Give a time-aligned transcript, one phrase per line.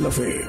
[0.00, 0.40] La Fe.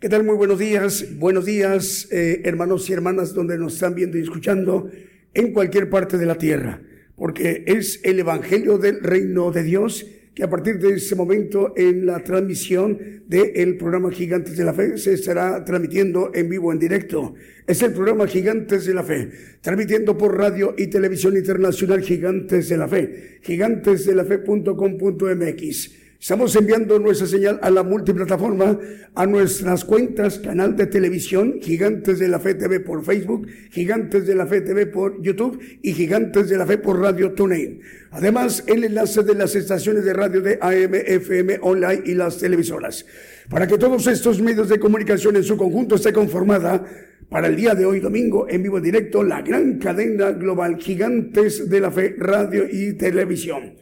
[0.00, 0.24] ¿Qué tal?
[0.24, 1.04] Muy buenos días.
[1.18, 4.90] Buenos días, eh, hermanos y hermanas, donde nos están viendo y escuchando
[5.34, 6.82] en cualquier parte de la tierra,
[7.16, 10.06] porque es el Evangelio del Reino de Dios
[10.36, 14.98] que a partir de ese momento en la transmisión del programa Gigantes de la Fe
[14.98, 17.32] se estará transmitiendo en vivo, en directo.
[17.66, 19.30] Es el programa Gigantes de la Fe,
[19.62, 26.05] transmitiendo por radio y televisión internacional Gigantes de la Fe, gigantesdelafe.com.mx.
[26.18, 28.78] Estamos enviando nuestra señal a la multiplataforma,
[29.14, 34.34] a nuestras cuentas, canal de televisión, Gigantes de la Fe TV por Facebook, Gigantes de
[34.34, 37.80] la Fe TV por YouTube y Gigantes de la Fe por Radio TuneIn.
[38.12, 43.04] Además, el enlace de las estaciones de radio de AM, FM, online y las televisoras.
[43.50, 46.82] Para que todos estos medios de comunicación en su conjunto esté conformada
[47.28, 51.68] para el día de hoy, domingo, en vivo en directo, la gran cadena global Gigantes
[51.68, 53.74] de la Fe, radio y televisión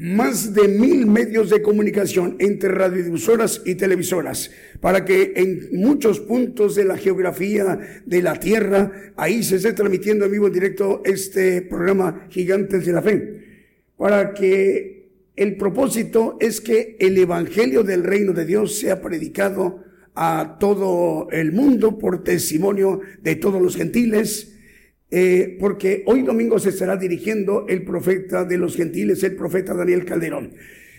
[0.00, 4.50] más de mil medios de comunicación entre radiodifusoras y televisoras,
[4.80, 10.24] para que en muchos puntos de la geografía de la Tierra, ahí se esté transmitiendo
[10.24, 13.44] en vivo en directo este programa Gigantes de la Fe,
[13.98, 19.84] para que el propósito es que el Evangelio del Reino de Dios sea predicado
[20.14, 24.56] a todo el mundo por testimonio de todos los gentiles,
[25.10, 30.04] eh, porque hoy domingo se estará dirigiendo el profeta de los gentiles, el profeta Daniel
[30.04, 30.52] Calderón.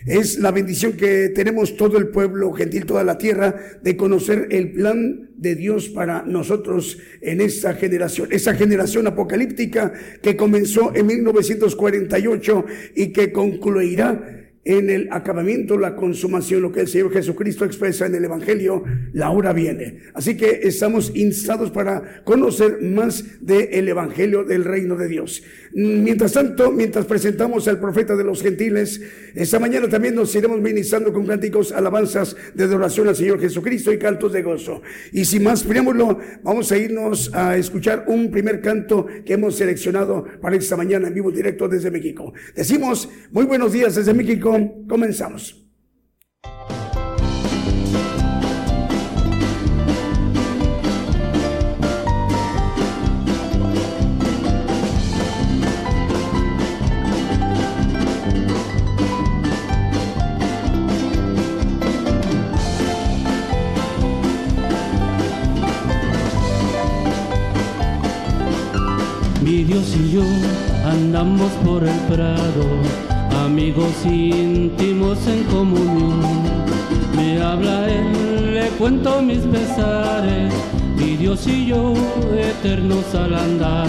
[0.06, 4.72] Es la bendición que tenemos todo el pueblo gentil, toda la tierra, de conocer el
[4.72, 8.28] plan de Dios para nosotros en esta generación.
[8.32, 12.64] Esa generación apocalíptica que comenzó en 1948
[12.96, 18.14] y que concluirá en el acabamiento, la consumación, lo que el Señor Jesucristo expresa en
[18.14, 19.98] el Evangelio, la hora viene.
[20.14, 25.42] Así que estamos instados para conocer más del Evangelio del Reino de Dios.
[25.74, 29.00] Mientras tanto, mientras presentamos al profeta de los gentiles,
[29.34, 33.98] esta mañana también nos iremos ministrando con cánticos, alabanzas de adoración al Señor Jesucristo y
[33.98, 34.82] cantos de gozo.
[35.12, 40.24] Y sin más preámbulo, vamos a irnos a escuchar un primer canto que hemos seleccionado
[40.40, 42.32] para esta mañana en vivo directo desde México.
[42.54, 44.51] Decimos, muy buenos días desde México
[44.88, 45.58] comenzamos.
[69.42, 70.22] Mi Dios y yo
[70.84, 73.11] andamos por el prado
[73.52, 76.22] amigos íntimos en comunión.
[77.14, 80.50] Me habla él, le cuento mis pesares,
[80.96, 81.92] mi Dios y yo
[82.34, 83.88] eternos al andar.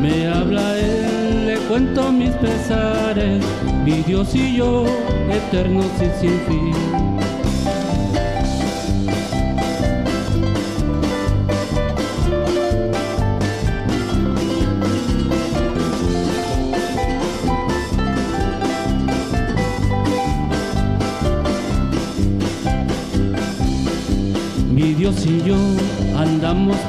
[0.00, 3.44] Me habla él, le cuento mis pesares,
[3.84, 4.86] mi Dios y yo
[5.30, 6.89] eternos y sin fin.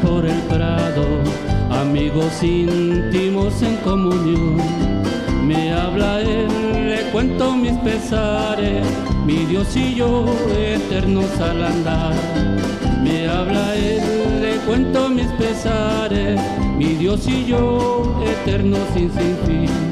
[0.01, 1.03] Por el prado,
[1.69, 4.57] amigos íntimos en comunión.
[5.45, 6.48] Me habla Él,
[6.89, 8.86] le cuento mis pesares,
[9.25, 10.25] mi Dios y yo
[10.57, 12.13] eternos al andar.
[13.03, 16.39] Me habla Él, le cuento mis pesares,
[16.77, 19.90] mi Dios y yo, eternos sin, sin fin.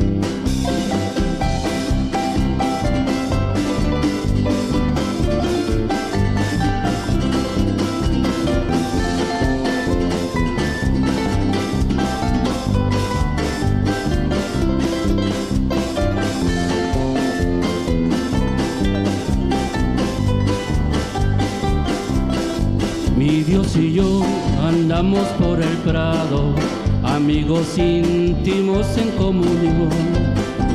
[27.03, 29.89] Amigos íntimos en comunión.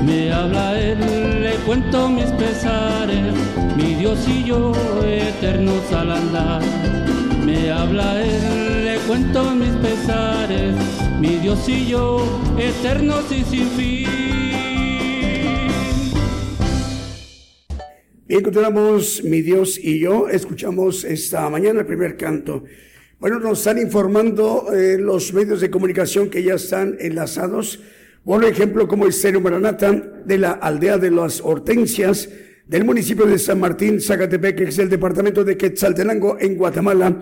[0.06, 3.34] Me habla él, le cuento mis pesares,
[3.76, 4.72] mi Dios y yo
[5.04, 6.62] eternos al andar.
[7.44, 10.74] Me habla él, le cuento mis pesares,
[11.20, 12.24] mi Dios y yo
[12.58, 14.08] eternos y sin fin.
[18.28, 22.64] Encontramos mi Dios y yo, escuchamos esta mañana el primer canto.
[23.24, 27.80] Bueno, nos están informando eh, los medios de comunicación que ya están enlazados.
[28.22, 32.28] Por ejemplo, como Estéreo Maranata de la aldea de las Hortensias
[32.66, 37.18] del municipio de San Martín, Zacatepec, que es el departamento de Quetzaltenango en Guatemala.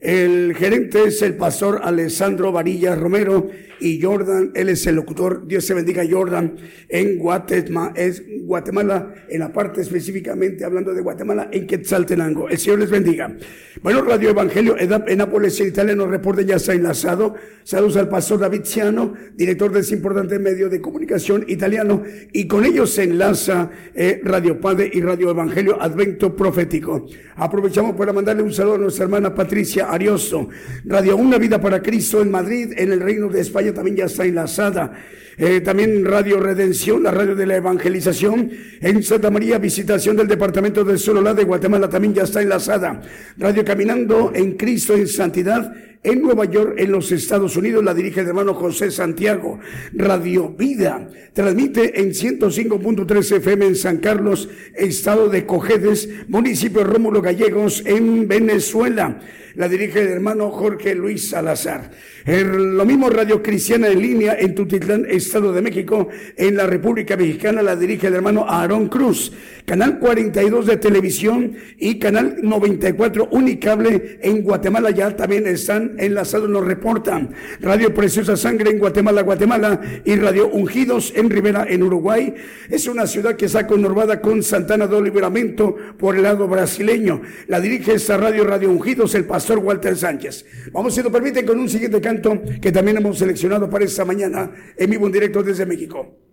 [0.00, 3.50] El gerente es el pastor Alessandro Varilla Romero
[3.82, 6.54] y Jordan, él es el locutor, Dios se bendiga Jordan,
[6.88, 12.48] en Guatemala, es Guatemala, en la parte específicamente hablando de Guatemala, en Quetzaltenango.
[12.48, 13.36] El Señor les bendiga.
[13.82, 17.34] Bueno, Radio Evangelio en Nápoles, Italia, nos reporte ya está enlazado.
[17.64, 22.02] Saludos al pastor David Ciano, director de ese importante medio de comunicación italiano,
[22.32, 27.06] y con ellos se enlaza eh, Radio Padre y Radio Evangelio Advento Profético.
[27.36, 30.48] Aprovechamos para mandarle un saludo a nuestra hermana Patricia Ariosto.
[30.84, 34.24] Radio Una Vida para Cristo en Madrid, en el Reino de España también ya está
[34.24, 34.92] enlazada.
[35.38, 38.50] Eh, también Radio Redención, la radio de la evangelización.
[38.80, 43.00] En Santa María, visitación del departamento del Sololá de Guatemala también ya está enlazada.
[43.38, 45.72] Radio Caminando en Cristo en Santidad
[46.04, 49.60] en Nueva York, en los Estados Unidos, la dirige el hermano José Santiago.
[49.92, 57.84] Radio Vida transmite en 105.3 FM en San Carlos, estado de Cojedes, municipio Rómulo Gallegos,
[57.86, 59.20] en Venezuela.
[59.54, 61.90] La dirige el hermano Jorge Luis Salazar.
[62.26, 67.62] lo mismo Radio Cristiana en línea en Tutitlán, Estado de México, en la República Mexicana,
[67.62, 69.32] la dirige el hermano Aarón Cruz.
[69.64, 76.64] Canal 42 de televisión y Canal 94 Unicable en Guatemala ya también están enlazados, nos
[76.64, 77.30] reportan.
[77.60, 82.34] Radio Preciosa Sangre en Guatemala, Guatemala y Radio Ungidos en Rivera, en Uruguay.
[82.68, 87.22] Es una ciudad que está conurbada con Santana do Liberamento por el lado brasileño.
[87.46, 90.44] La dirige esta radio, Radio Ungidos, el pastor Walter Sánchez.
[90.72, 94.50] Vamos, si nos permiten, con un siguiente canto que también hemos seleccionado para esta mañana
[94.76, 96.31] en vivo en directo desde México.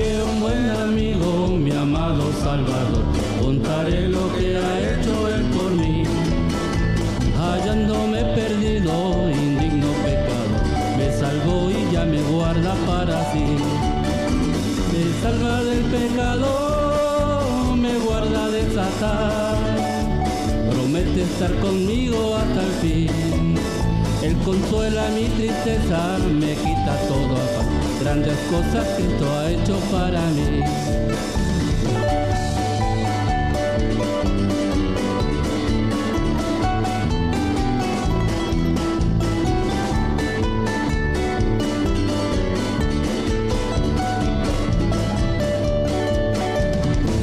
[0.00, 3.04] Un buen amigo, mi amado Salvador,
[3.42, 6.04] contaré lo que ha hecho él por mí.
[7.38, 13.44] Hallándome perdido, indigno pecado, me salvó y ya me guarda para sí.
[14.92, 19.58] Me salva del pecado, me guarda de Satán,
[20.70, 23.56] promete estar conmigo hasta el fin.
[24.22, 27.51] Él consuela mi tristeza, me quita todo
[28.02, 30.62] grandes cosas Cristo ha hecho para mí.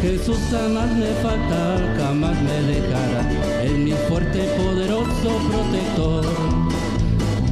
[0.02, 6.59] Jesús jamás me falta, jamás me dejará, es mi fuerte y poderoso protector.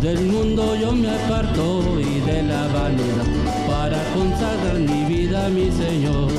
[0.02, 3.26] Del mundo yo me aparto y de la vanidad
[3.68, 6.30] para consagrar mi vida a mi Señor.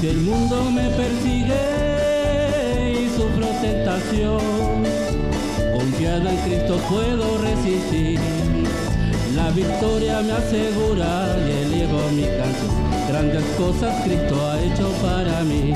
[0.00, 1.54] Si el mundo me persigue
[3.02, 4.40] y sufro tentación,
[5.74, 8.18] confiado en Cristo puedo resistir.
[9.36, 12.72] La victoria me asegura y elevo mi canción.
[13.08, 15.74] Grandes cosas Cristo ha hecho para mí.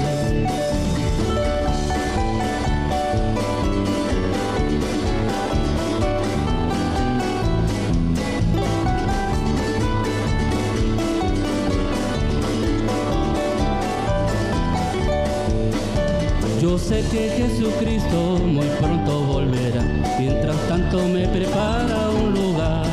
[16.79, 19.83] Sé que Jesucristo muy pronto volverá,
[20.21, 22.87] mientras tanto me prepara un lugar.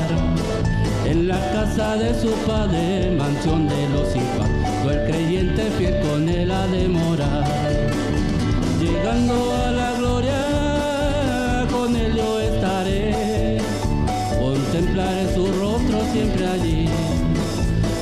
[1.05, 4.47] En la casa de su padre, mansión de los hijos,
[4.89, 7.43] el creyente fiel con él a demorar.
[8.79, 13.59] Llegando a la gloria, con él yo estaré,
[14.39, 15.27] contemplar
[16.13, 16.89] siempre allí.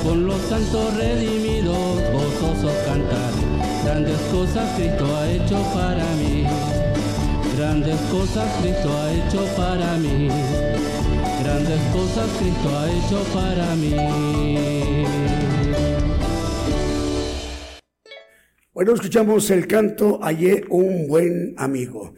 [0.02, 1.91] Con los santos redimidos.
[4.02, 6.44] Grandes cosas Cristo ha hecho para mí.
[7.56, 10.28] Grandes cosas Cristo ha hecho para mí.
[11.44, 13.94] Grandes cosas Cristo ha hecho para mí.
[18.72, 22.12] Bueno, escuchamos el canto Hallé un buen amigo.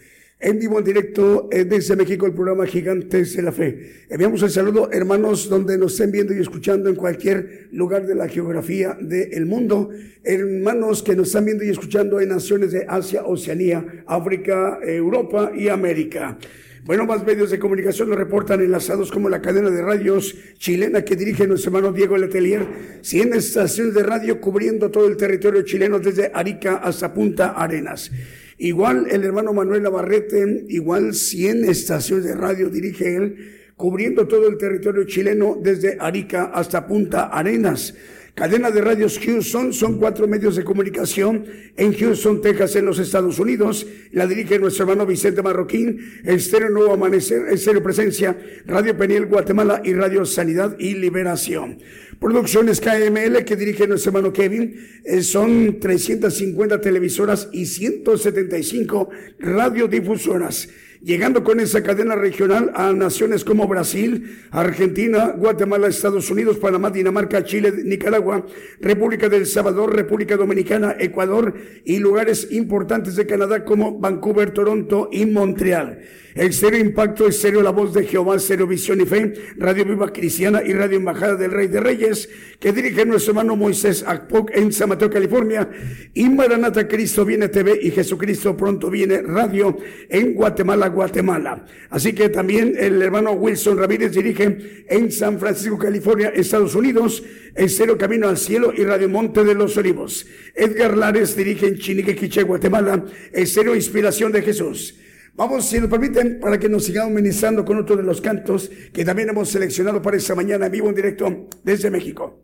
[0.45, 4.05] En vivo, en directo desde México, el programa Gigantes de la Fe.
[4.11, 8.29] Enviamos el saludo, hermanos, donde nos estén viendo y escuchando en cualquier lugar de la
[8.29, 9.89] geografía del mundo.
[10.23, 15.69] Hermanos que nos están viendo y escuchando en naciones de Asia, Oceanía, África, Europa y
[15.69, 16.37] América.
[16.85, 21.17] Bueno, más medios de comunicación nos reportan enlazados como la cadena de radios chilena que
[21.17, 22.67] dirige nuestro hermano Diego Letelier,
[23.01, 28.11] 100 estaciones de radio cubriendo todo el territorio chileno desde Arica hasta Punta Arenas.
[28.59, 33.37] Igual el hermano Manuel Navarrete, igual 100 estaciones de radio dirige él,
[33.77, 37.95] cubriendo todo el territorio chileno desde Arica hasta Punta Arenas.
[38.35, 43.39] Cadena de radios Houston son cuatro medios de comunicación en Houston, Texas, en los Estados
[43.39, 43.87] Unidos.
[44.11, 48.37] La dirige nuestro hermano Vicente Marroquín, Estéreo Nuevo Amanecer, Estéreo Presencia,
[48.67, 51.79] Radio Peniel Guatemala y Radio Sanidad y Liberación.
[52.19, 54.85] Producciones KML que dirige nuestro hermano Kevin.
[55.05, 60.69] Eh, son 350 televisoras y 175 radiodifusoras
[61.05, 67.45] llegando con esa cadena regional a naciones como Brasil, Argentina, Guatemala, Estados Unidos, Panamá, Dinamarca,
[67.45, 68.47] Chile, Nicaragua,
[68.81, 75.27] República del Salvador, República Dominicana, Ecuador y lugares importantes de Canadá como Vancouver, Toronto y
[75.27, 76.01] Montreal.
[76.35, 80.73] Estéreo Impacto, Estéreo La Voz de Jehová, Estéreo Visión y Fe, Radio Viva Cristiana y
[80.73, 85.09] Radio Embajada del Rey de Reyes, que dirige nuestro hermano Moisés Akpok en San Mateo,
[85.11, 85.69] California,
[86.13, 91.67] y Maranata Cristo Viene TV y Jesucristo Pronto Viene Radio en Guatemala, Guatemala.
[91.91, 97.23] Así que también el hermano Wilson Ramírez dirige en San Francisco, California, Estados Unidos,
[97.55, 100.27] Estéreo Camino al Cielo y Radio Monte de los Olivos.
[100.55, 104.99] Edgar Lares dirige en Chinique, Quiche, Guatemala, Estéreo Inspiración de Jesús.
[105.35, 109.05] Vamos, si nos permiten, para que nos sigamos ministrando con otro de los cantos que
[109.05, 112.44] también hemos seleccionado para esta mañana en vivo en directo desde México.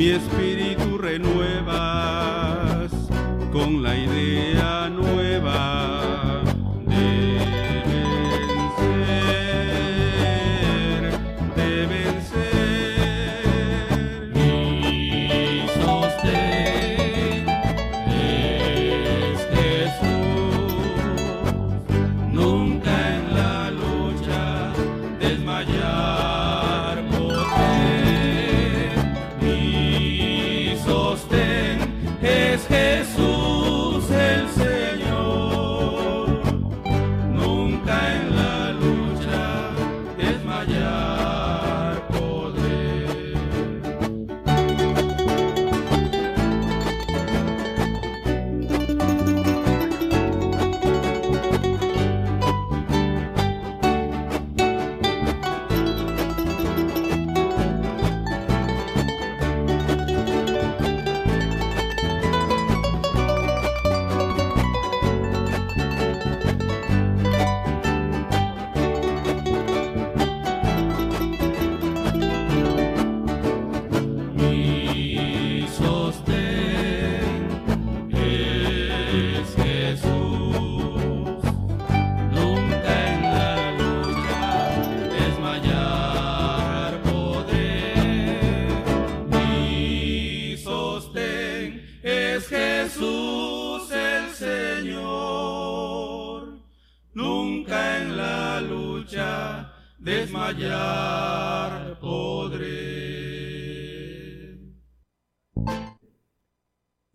[0.00, 0.69] mi espíritu.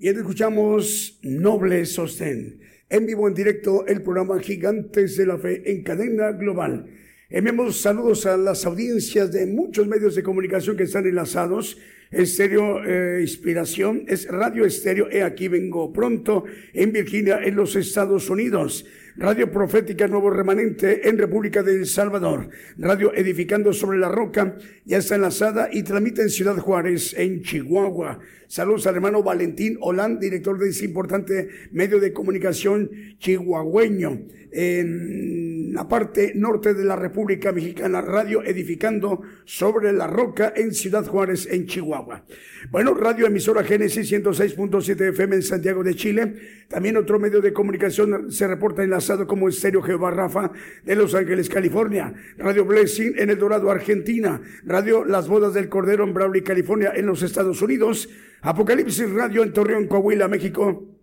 [0.06, 2.60] Y escuchamos Noble Sostén.
[2.88, 6.86] En vivo, en directo, el programa Gigantes de la Fe en cadena global.
[7.27, 11.79] Enviamos saludos a las audiencias de muchos medios de comunicación que están enlazados.
[12.12, 15.10] Estéreo eh, Inspiración es Radio Estéreo.
[15.10, 18.86] He aquí vengo pronto en Virginia, en los Estados Unidos.
[19.18, 22.50] Radio Profética Nuevo Remanente en República de El Salvador.
[22.78, 28.20] Radio Edificando sobre la Roca ya está enlazada y transmite en Ciudad Juárez, en Chihuahua.
[28.48, 34.20] Saludos al hermano Valentín Holán, director de ese importante medio de comunicación chihuahueño.
[34.51, 41.06] En la parte norte de la República Mexicana, Radio Edificando sobre la Roca en Ciudad
[41.06, 42.25] Juárez, en Chihuahua.
[42.72, 46.66] Bueno, Radio Emisora Génesis 106.7 FM en Santiago de Chile.
[46.68, 50.51] También otro medio de comunicación se reporta enlazado como Estéreo Jehová Rafa
[50.84, 52.14] de Los Ángeles, California.
[52.38, 54.42] Radio Blessing en El Dorado, Argentina.
[54.66, 58.10] Radio Las Bodas del Cordero en Brawley, California, en los Estados Unidos.
[58.42, 60.95] Apocalipsis Radio en Torreón, Coahuila, México.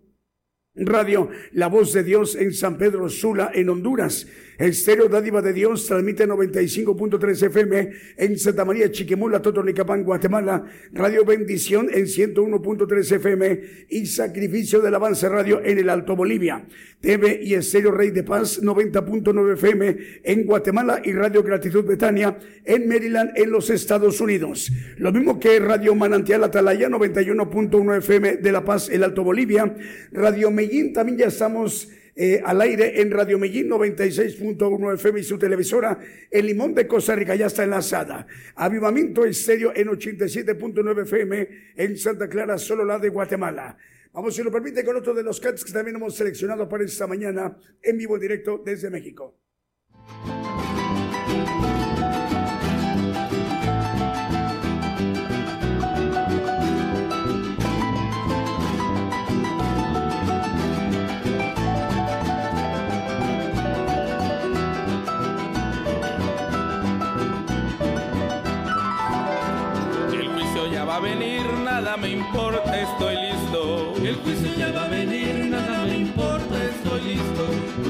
[0.75, 4.25] Radio La Voz de Dios en San Pedro Sula, en Honduras.
[4.57, 10.63] Estéreo Dádiva de Dios transmite 95.3 FM en Santa María Chiquimula, Totonicapán, Guatemala.
[10.91, 16.65] Radio Bendición en 101.3 FM y Sacrificio del Avance Radio en el Alto Bolivia.
[17.01, 22.87] TV y Estéreo Rey de Paz 90.9 FM en Guatemala y Radio Gratitud Betania en
[22.87, 24.71] Maryland en los Estados Unidos.
[24.97, 29.75] Lo mismo que Radio Manantial Atalaya 91.1 FM de La Paz, el Alto Bolivia.
[30.11, 30.49] Radio
[30.93, 35.99] También ya estamos eh, al aire en Radio Medellín 96.1 FM y su televisora
[36.29, 38.25] El Limón de Costa Rica ya está enlazada.
[38.55, 43.77] Avivamiento Estéreo en 87.9 FM en Santa Clara, solo la de Guatemala.
[44.13, 47.07] Vamos, si lo permite, con otro de los cats que también hemos seleccionado para esta
[47.07, 49.39] mañana en vivo directo desde México.
[71.93, 73.93] Nada me importa, estoy listo.
[74.03, 77.43] El juicio ya va a venir, nada me importa, estoy listo.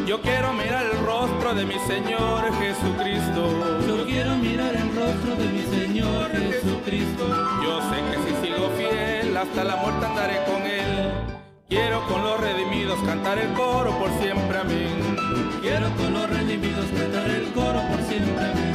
[0.05, 3.41] Yo quiero mirar el rostro de mi Señor Jesucristo.
[3.87, 7.27] Yo quiero mirar el rostro de mi Señor Jesucristo.
[7.63, 11.11] Yo sé que si sigo fiel, hasta la muerte andaré con Él.
[11.69, 15.15] Quiero con los redimidos cantar el coro por siempre, amén.
[15.61, 18.72] Quiero con los redimidos cantar el coro por siempre, amén.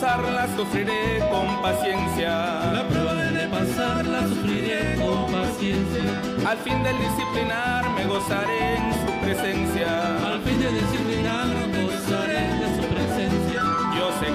[0.00, 2.30] Pasarla sufriré con paciencia.
[2.72, 6.48] La prueba de pasarla sufriré con paciencia.
[6.48, 9.88] Al fin del disciplinar me gozaré en su presencia.
[10.24, 11.46] Al fin de disciplinar
[11.82, 13.62] gozaré de su presencia.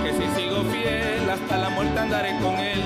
[0.04, 2.84] que si sigo fiel hasta la muerte andaré con él.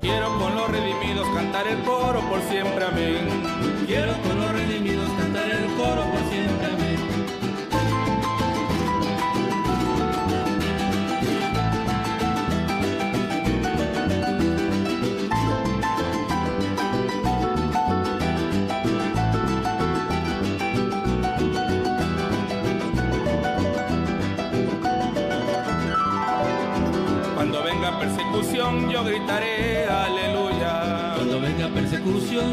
[0.00, 3.28] Quiero con los redimidos cantar el coro por siempre, amén.
[3.86, 6.79] Quiero con los redimidos cantar el coro por siempre, amén.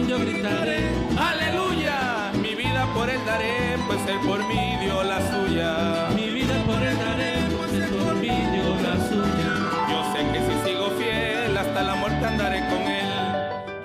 [0.08, 6.08] Yo gritaré, Aleluya, mi vida por él daré, pues él por mí dio la suya.
[6.16, 9.52] mi vida por él daré, pues él por mí dio la suya.
[9.92, 13.12] Yo sé que si sigo fiel hasta la muerte andaré con él.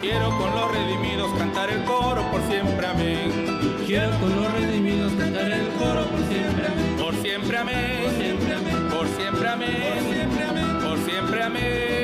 [0.00, 3.76] Quiero con los redimidos cantar el coro por siempre, amén.
[3.86, 6.96] Quiero con los redimidos cantar el coro por siempre, amén.
[6.98, 8.02] Por siempre, amén.
[8.02, 8.88] Por siempre, amén.
[8.90, 9.70] Por siempre, amén.
[9.94, 10.78] Por siempre, amén.
[10.82, 12.01] Por siempre, amén.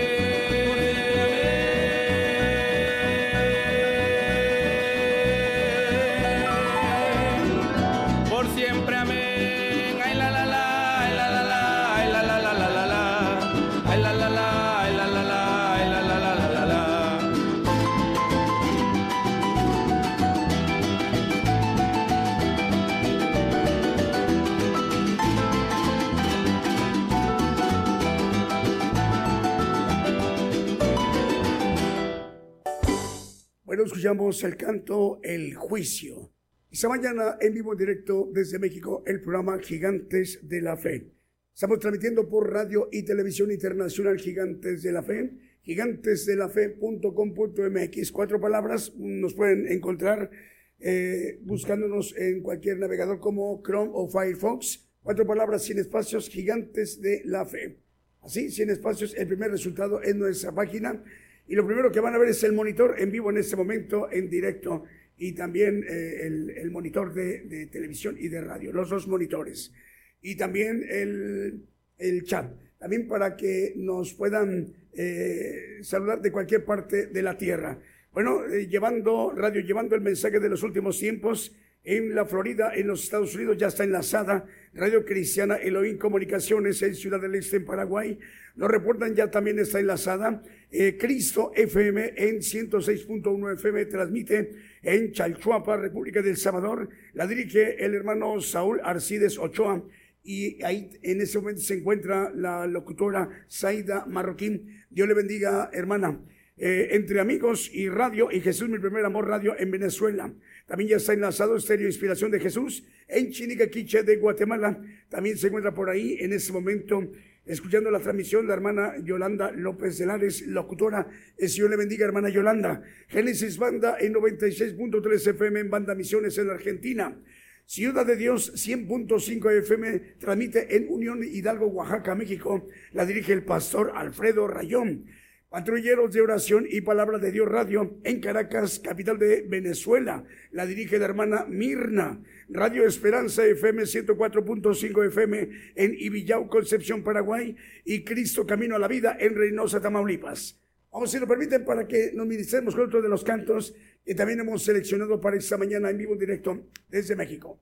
[33.99, 36.31] Escuchamos el canto El Juicio.
[36.71, 41.11] Esta mañana en vivo en directo desde México el programa Gigantes de la Fe.
[41.53, 45.33] Estamos transmitiendo por radio y televisión internacional Gigantes de la Fe,
[45.63, 48.13] gigantesdelafe.com.mx.
[48.13, 50.31] Cuatro palabras nos pueden encontrar
[50.79, 54.89] eh, buscándonos en cualquier navegador como Chrome o Firefox.
[55.03, 57.81] Cuatro palabras sin espacios, Gigantes de la Fe.
[58.23, 61.03] Así, sin espacios, el primer resultado en nuestra página.
[61.49, 64.09] Y lo primero que van a ver es el monitor en vivo en este momento,
[64.13, 64.85] en directo,
[65.17, 69.73] y también eh, el, el monitor de, de televisión y de radio, los dos monitores.
[70.21, 71.65] Y también el,
[71.97, 77.79] el chat, también para que nos puedan eh, saludar de cualquier parte de la tierra.
[78.13, 82.89] Bueno, eh, llevando radio, llevando el mensaje de los últimos tiempos en la Florida, en
[82.89, 87.65] los Estados Unidos, ya está enlazada Radio Cristiana Elohim Comunicaciones en Ciudad del Este, en
[87.65, 88.19] Paraguay.
[88.57, 94.52] Nos reportan ya también está enlazada eh, Cristo FM en 106.1 FM, transmite
[94.83, 96.88] en Chalchuapa, República del Salvador.
[97.14, 99.83] La dirige el hermano Saúl Arcides Ochoa
[100.22, 104.85] y ahí en ese momento se encuentra la locutora Zaida Marroquín.
[104.90, 106.20] Dios le bendiga, hermana.
[106.61, 110.35] Eh, entre amigos y radio y Jesús, mi primer amor radio en Venezuela.
[110.66, 114.83] También ya está enlazado Estéreo Inspiración de Jesús en Chinicaquiche de Guatemala.
[115.09, 117.11] También se encuentra por ahí en ese momento
[117.49, 121.09] escuchando la transmisión la hermana Yolanda López de Lares, locutora.
[121.37, 122.83] El Señor le bendiga, hermana Yolanda.
[123.09, 127.17] Génesis Banda en 96.3 FM en Banda Misiones en Argentina.
[127.65, 132.67] Ciudad de Dios 100.5 FM transmite en Unión Hidalgo, Oaxaca, México.
[132.93, 135.07] La dirige el pastor Alfredo Rayón.
[135.51, 140.25] Patrulleros de Oración y Palabra de Dios Radio en Caracas, capital de Venezuela.
[140.51, 142.21] La dirige la hermana Mirna.
[142.51, 147.55] Radio Esperanza FM 104.5 FM en Ibillau, Concepción, Paraguay.
[147.85, 150.59] Y Cristo Camino a la Vida en Reynosa, Tamaulipas.
[150.91, 154.41] Vamos, si lo permiten, para que nos ministremos con otro de los cantos que también
[154.41, 157.61] hemos seleccionado para esta mañana en vivo en directo desde México.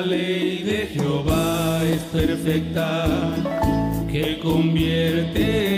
[0.00, 3.06] La ley de Jehová es perfecta,
[4.10, 5.69] que convierte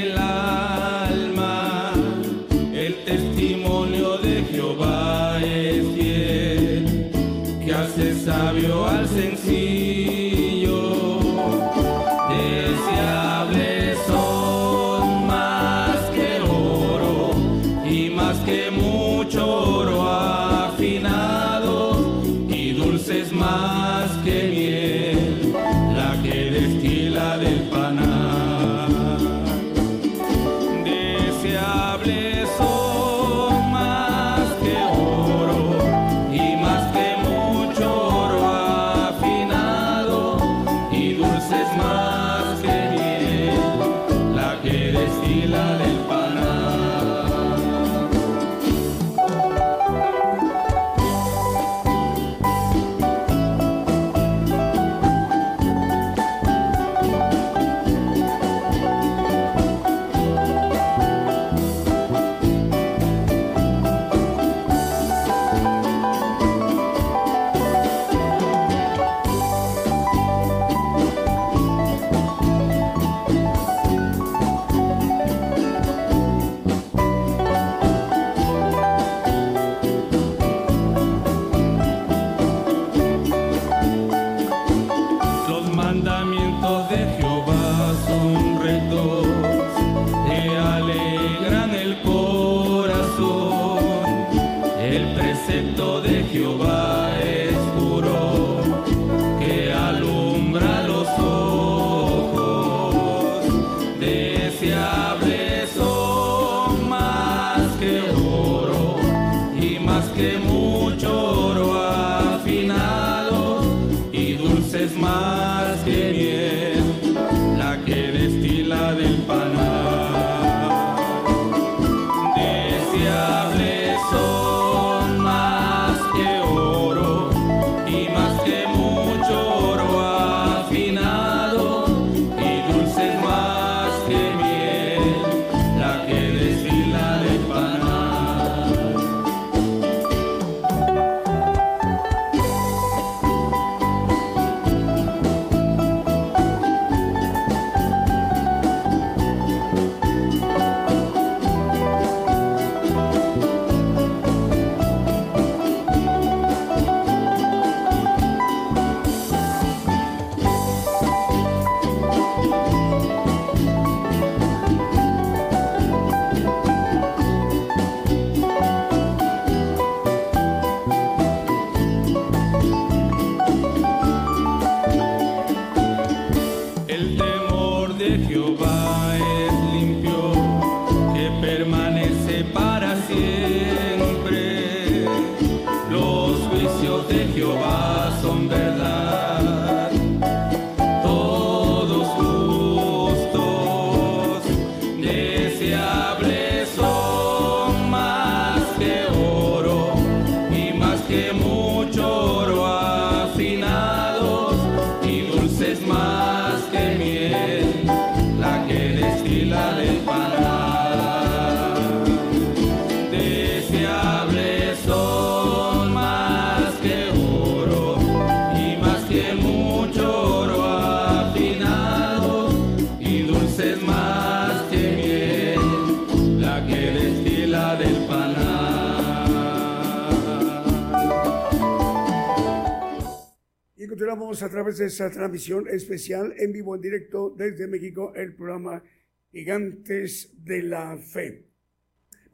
[234.12, 238.84] celebramos a través de esta transmisión especial en vivo, en directo desde México, el programa
[239.30, 241.46] Gigantes de la Fe.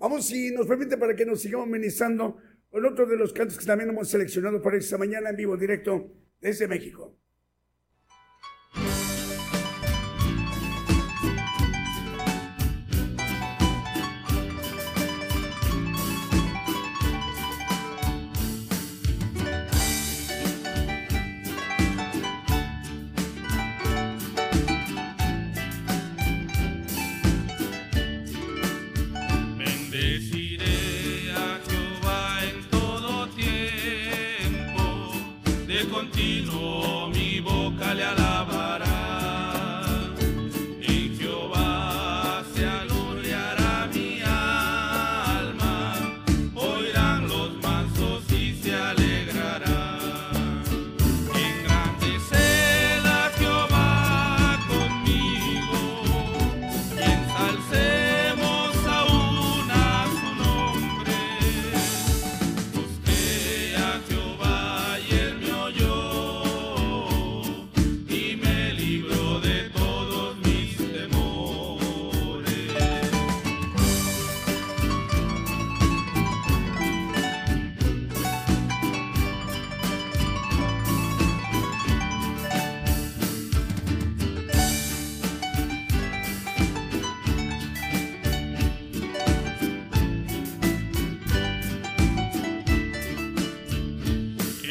[0.00, 2.36] Vamos, si nos permite, para que nos sigamos ministrando
[2.68, 5.60] con otro de los cantos que también hemos seleccionado para esta mañana en vivo, en
[5.60, 6.10] directo
[6.40, 7.16] desde México.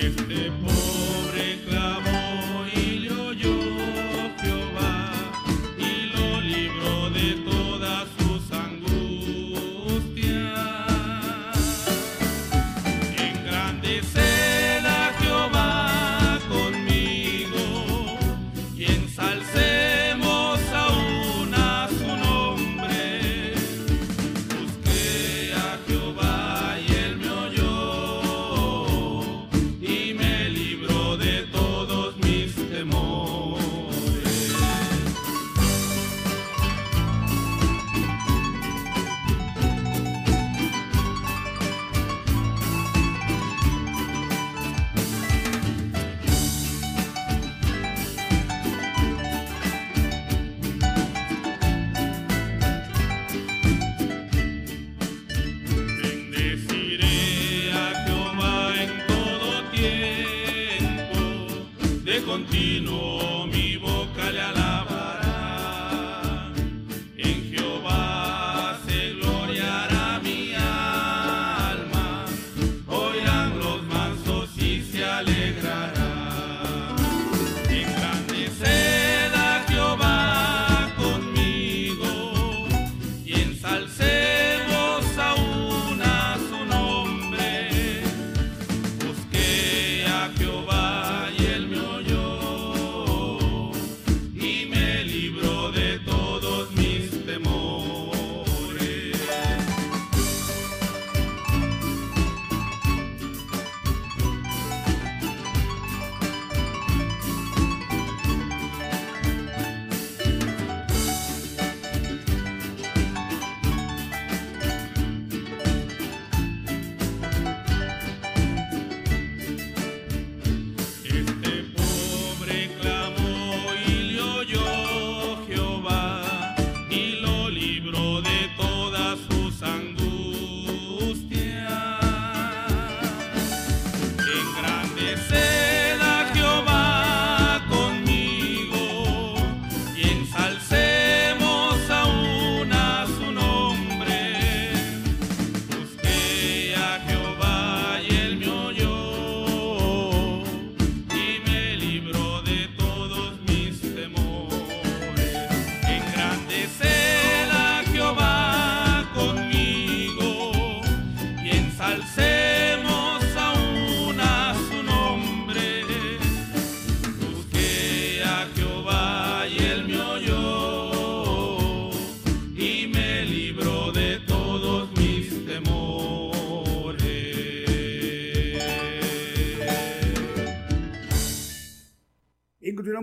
[0.07, 0.76] If they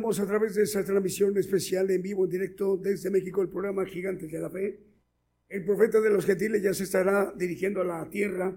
[0.05, 4.31] a través de esa transmisión especial en vivo, en directo desde México, el programa Gigantes
[4.31, 4.79] de la Fe.
[5.49, 8.55] El profeta de los gentiles ya se estará dirigiendo a la tierra,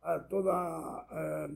[0.00, 1.54] a, toda, eh,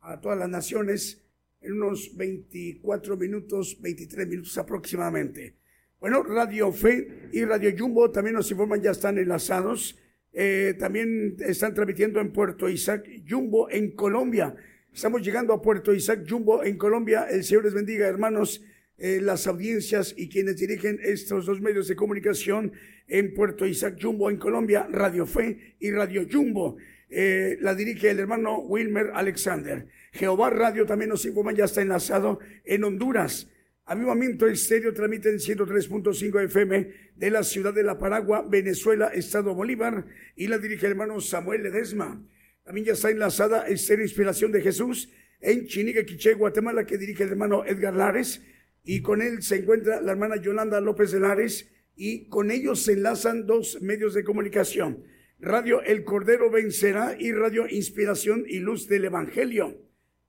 [0.00, 1.22] a todas las naciones,
[1.60, 5.56] en unos 24 minutos, 23 minutos aproximadamente.
[6.00, 9.98] Bueno, Radio Fe y Radio Jumbo también nos informan, ya están enlazados.
[10.32, 14.56] Eh, también están transmitiendo en Puerto Isaac Jumbo en Colombia.
[14.90, 17.26] Estamos llegando a Puerto Isaac Jumbo en Colombia.
[17.30, 18.64] El Señor les bendiga, hermanos.
[19.00, 22.72] Eh, las audiencias y quienes dirigen estos dos medios de comunicación
[23.06, 26.78] en Puerto Isaac Jumbo, en Colombia, Radio Fe y Radio Jumbo.
[27.08, 29.86] Eh, la dirige el hermano Wilmer Alexander.
[30.10, 33.48] Jehová Radio también nos informa, ya está enlazado en Honduras.
[33.84, 40.06] Avivamiento Estéreo transmite en 103.5 FM de la ciudad de La Paragua, Venezuela, Estado Bolívar,
[40.34, 42.20] y la dirige el hermano Samuel Ledesma.
[42.64, 45.08] También ya está enlazada Estéreo Inspiración de Jesús
[45.40, 48.42] en Chinique, Quiché, Guatemala, que dirige el hermano Edgar Lares
[48.88, 52.94] y con él se encuentra la hermana Yolanda López de Lares y con ellos se
[52.94, 55.04] enlazan dos medios de comunicación,
[55.38, 59.76] Radio El Cordero Vencerá y Radio Inspiración y Luz del Evangelio.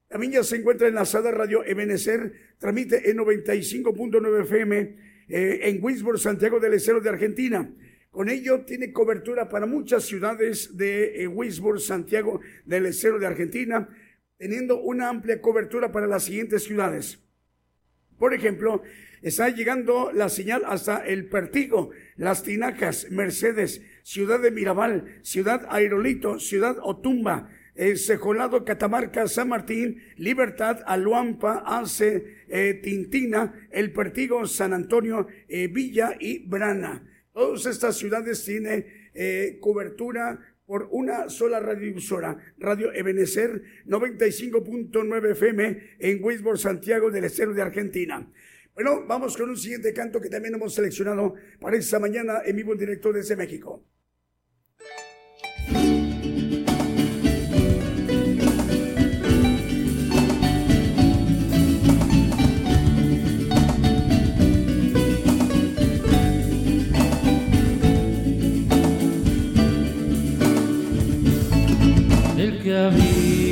[0.10, 4.96] También ya se encuentra enlazada Radio Ebenecer, transmite en 95.9 FM
[5.30, 7.74] eh, en Winsburg, Santiago del Estero de Argentina.
[8.12, 13.88] Con ello tiene cobertura para muchas ciudades de eh, Santiago del Estero de Argentina,
[14.38, 17.24] teniendo una amplia cobertura para las siguientes ciudades.
[18.20, 18.84] Por ejemplo,
[19.22, 26.40] está llegando la señal hasta el Pertigo, Las Tinacas, Mercedes, Ciudad de Mirabal, Ciudad Aerolito,
[26.40, 34.74] Ciudad Otumba, eh, Cejolado, Catamarca, San Martín, Libertad, Aluampa, Ace, eh, Tintina, El Pertigo, San
[34.74, 37.08] Antonio, eh, Villa y Brana.
[37.32, 38.86] Todas estas ciudades tienen
[39.60, 40.40] cobertura
[40.70, 48.32] por una sola radiodifusora, Radio Ebenecer 95.9 FM en Wisborne, Santiago del Estero de Argentina.
[48.76, 52.74] Bueno, vamos con un siguiente canto que también hemos seleccionado para esta mañana en vivo
[52.74, 53.84] en directo desde México.
[72.52, 73.49] Que habita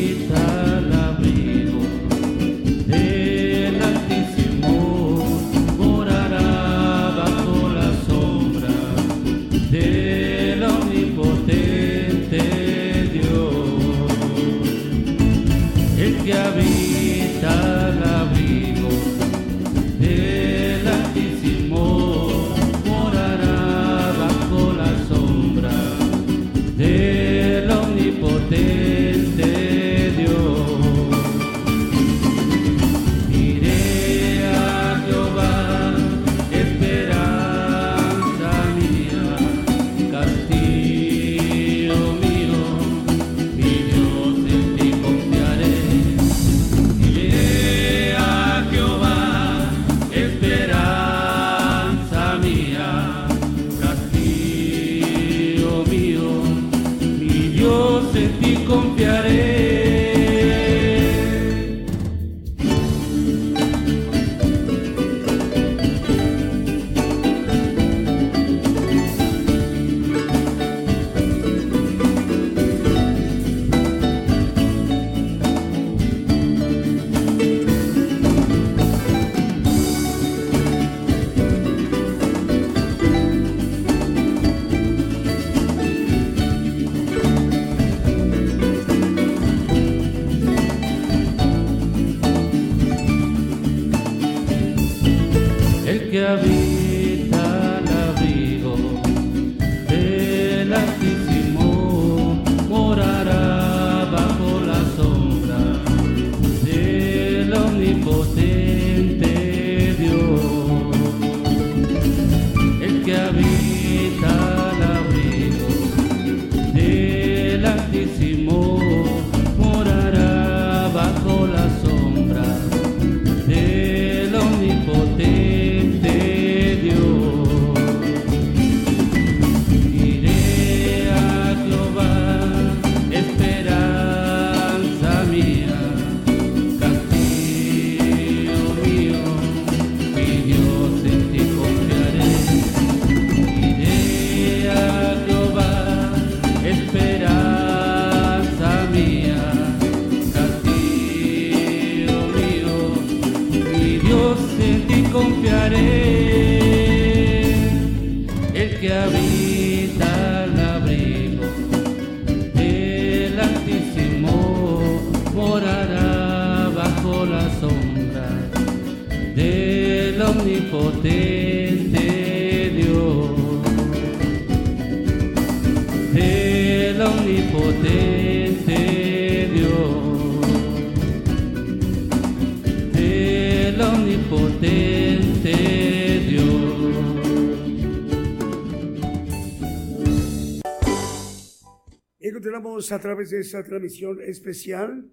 [192.91, 195.11] a través de esa transmisión especial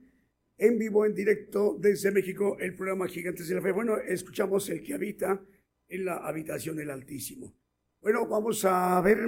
[0.56, 3.72] en vivo, en directo desde México, el programa Gigantes de la Fe.
[3.72, 5.44] Bueno, escuchamos el que habita
[5.88, 7.52] en la habitación del Altísimo.
[8.00, 9.18] Bueno, vamos a ver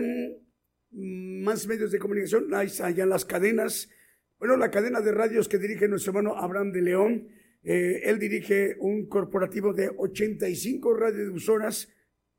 [0.92, 2.54] más medios de comunicación.
[2.54, 3.90] Ahí están las cadenas.
[4.38, 7.28] Bueno, la cadena de radios que dirige nuestro hermano Abraham de León.
[7.64, 11.92] Eh, él dirige un corporativo de 85 radiodifusoras.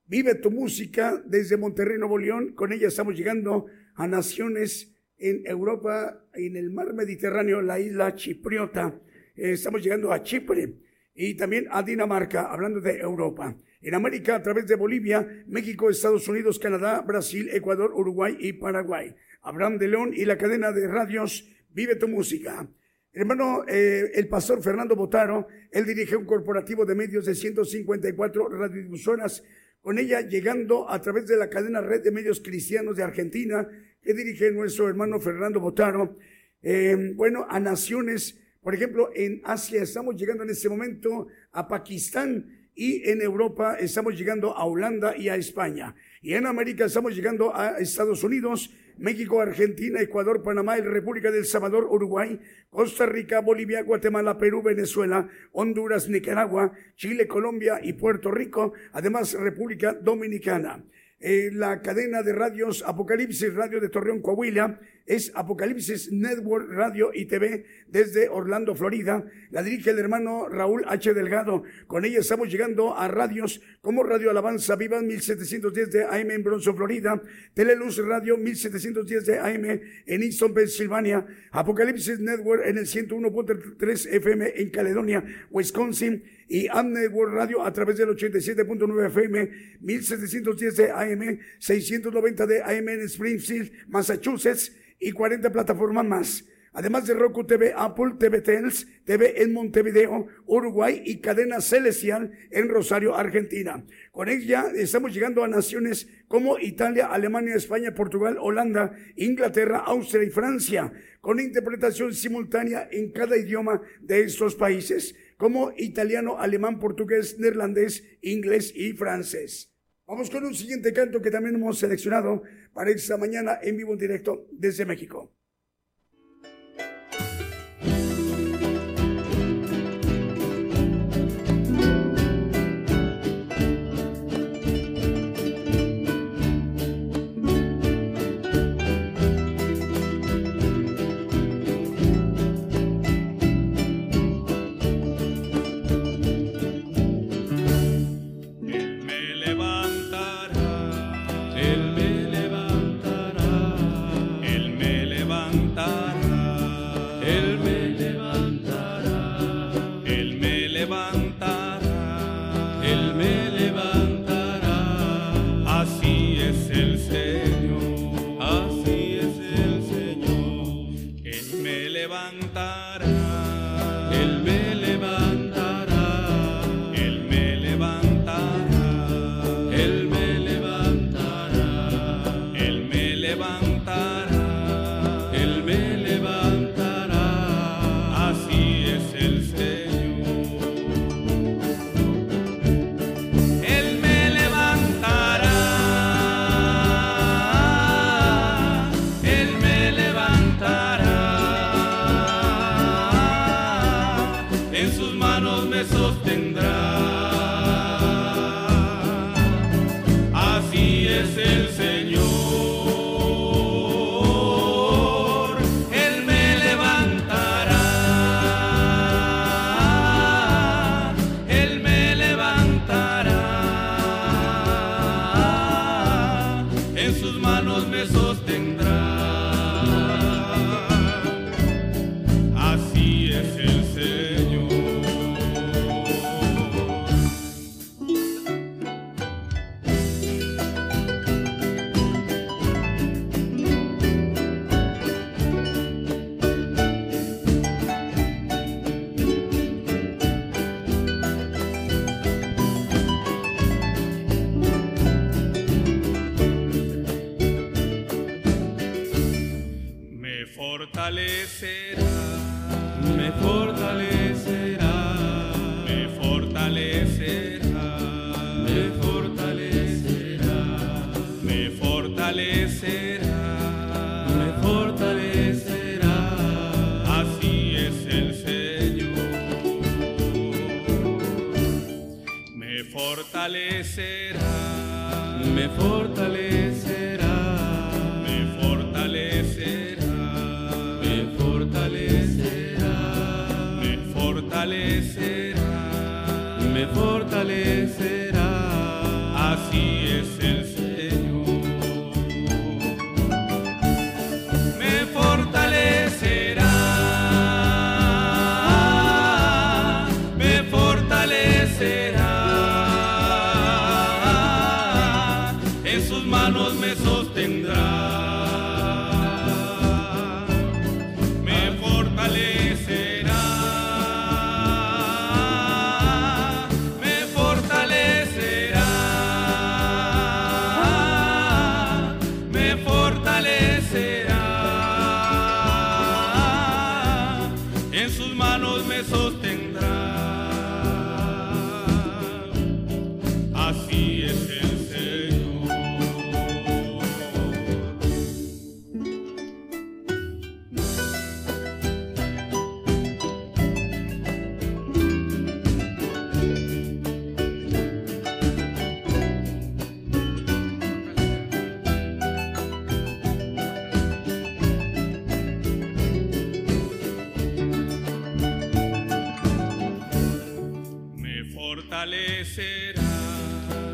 [0.05, 2.53] Vive tu música desde Monterrey, Nuevo León.
[2.53, 3.65] Con ella estamos llegando
[3.95, 8.99] a naciones en Europa, en el mar Mediterráneo, la isla chipriota.
[9.35, 10.73] Eh, estamos llegando a Chipre
[11.15, 13.55] y también a Dinamarca, hablando de Europa.
[13.81, 19.15] En América, a través de Bolivia, México, Estados Unidos, Canadá, Brasil, Ecuador, Uruguay y Paraguay.
[19.41, 22.67] Abraham de León y la cadena de radios Vive tu Música.
[23.13, 29.43] Hermano, eh, el pastor Fernando Botaro, él dirige un corporativo de medios de 154 radiodifusoras,
[29.81, 33.67] con ella llegando a través de la cadena Red de Medios Cristianos de Argentina,
[34.01, 36.17] que dirige nuestro hermano Fernando Botaro,
[36.61, 42.69] eh, bueno, a naciones, por ejemplo, en Asia estamos llegando en este momento a Pakistán
[42.73, 45.95] y en Europa estamos llegando a Holanda y a España.
[46.21, 51.85] Y en América estamos llegando a Estados Unidos, México, Argentina, Ecuador, Panamá, República del Salvador,
[51.89, 52.39] Uruguay,
[52.69, 59.93] Costa Rica, Bolivia, Guatemala, Perú, Venezuela, Honduras, Nicaragua, Chile, Colombia y Puerto Rico, además República
[59.93, 60.83] Dominicana.
[61.19, 67.25] Eh, la cadena de radios Apocalipsis Radio de Torreón, Coahuila, es Apocalipsis Network Radio y
[67.25, 69.25] TV desde Orlando, Florida.
[69.51, 71.13] La dirige el hermano Raúl H.
[71.13, 71.63] Delgado.
[71.87, 76.75] Con ella estamos llegando a radios como Radio Alabanza Viva 1710 de AM en Bronson,
[76.75, 77.21] Florida.
[77.53, 81.25] Teleluz Radio 1710 de AM en Easton, Pensilvania.
[81.51, 86.23] Apocalipsis Network en el 101.3 FM en Caledonia, Wisconsin.
[86.49, 89.49] Y Am Network Radio a través del 87.9 FM
[89.81, 96.45] 1710 de AM, 690 de AM en Springfield, Massachusetts y 40 plataformas más.
[96.77, 102.69] Además de Roku TV, Apple TV Tels, TV en Montevideo, Uruguay y Cadena Celestial en
[102.69, 103.83] Rosario, Argentina.
[104.11, 110.29] Con ella estamos llegando a naciones como Italia, Alemania, España, Portugal, Holanda, Inglaterra, Austria y
[110.29, 118.03] Francia, con interpretación simultánea en cada idioma de estos países, como italiano, alemán, portugués, neerlandés,
[118.21, 119.73] inglés y francés.
[120.05, 123.99] Vamos con un siguiente canto que también hemos seleccionado para esta mañana en vivo en
[123.99, 125.33] directo desde México.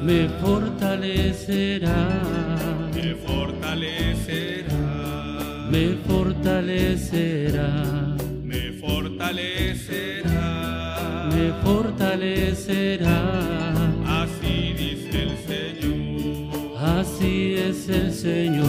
[0.04, 1.96] me fortalecerá,
[2.94, 4.68] me fortalecerá,
[5.72, 7.70] me fortalecerá,
[8.44, 10.50] me fortalecerá,
[11.34, 13.18] me fortalecerá.
[14.06, 18.68] Así dice el Señor, así es el Señor,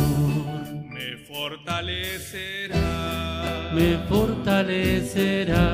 [0.89, 2.87] me fortalecerá,
[3.75, 5.65] me fortalecerá.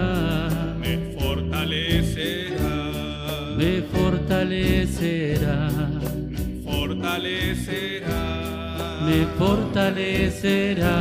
[9.07, 10.99] Me fortalecerá.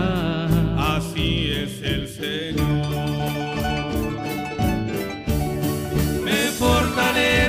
[0.95, 2.65] Así es el Señor.
[6.23, 7.48] Me fortalecerá.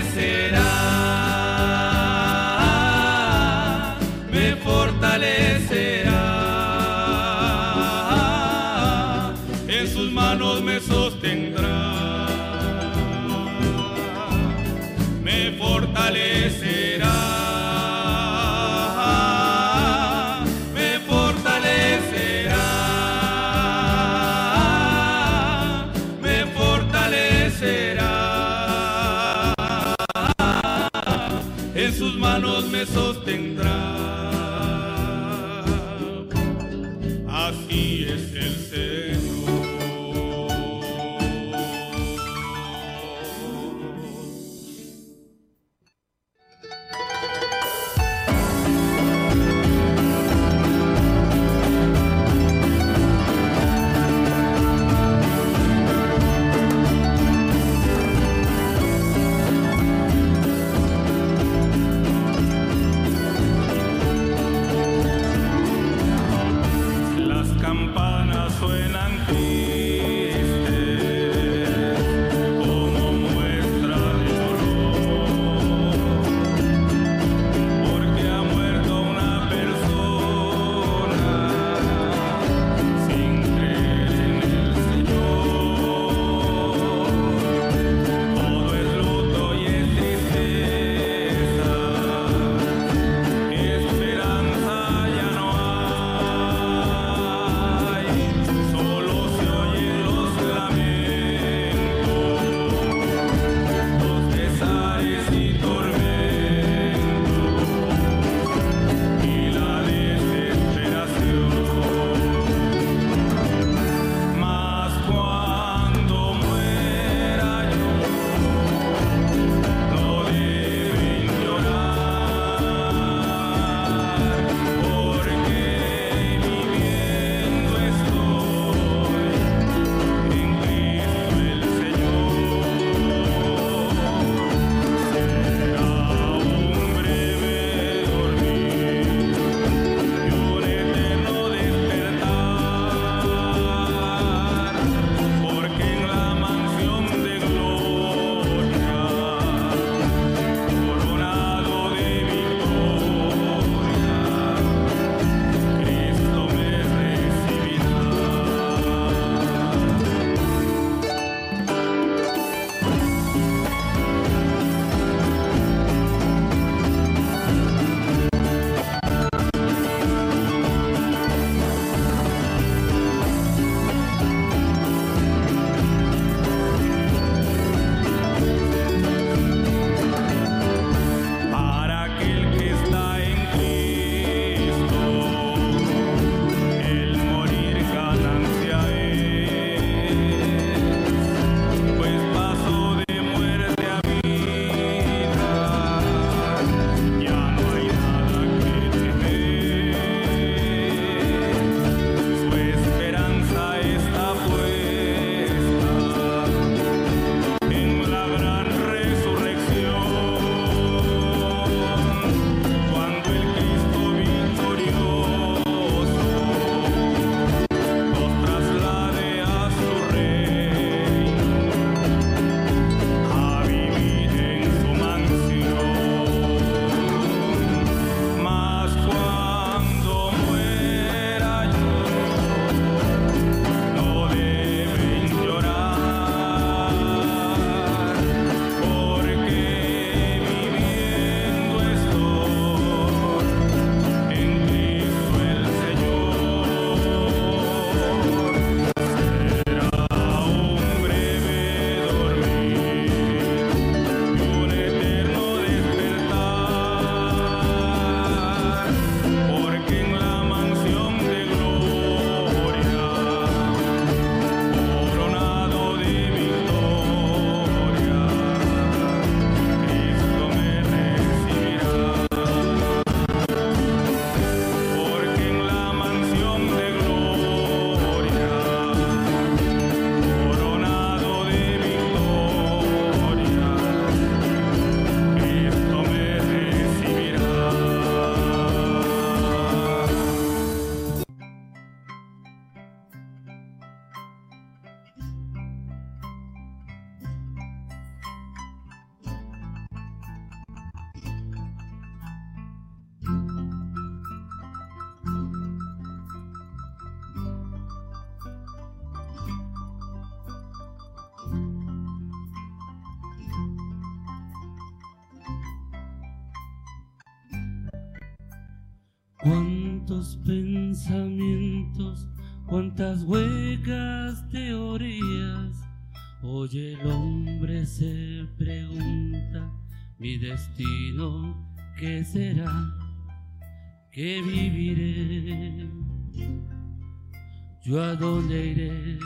[337.82, 339.18] yo a dónde iré,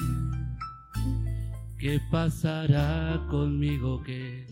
[1.79, 4.47] qué pasará conmigo, qué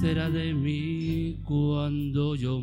[0.00, 2.62] será de mí cuando yo...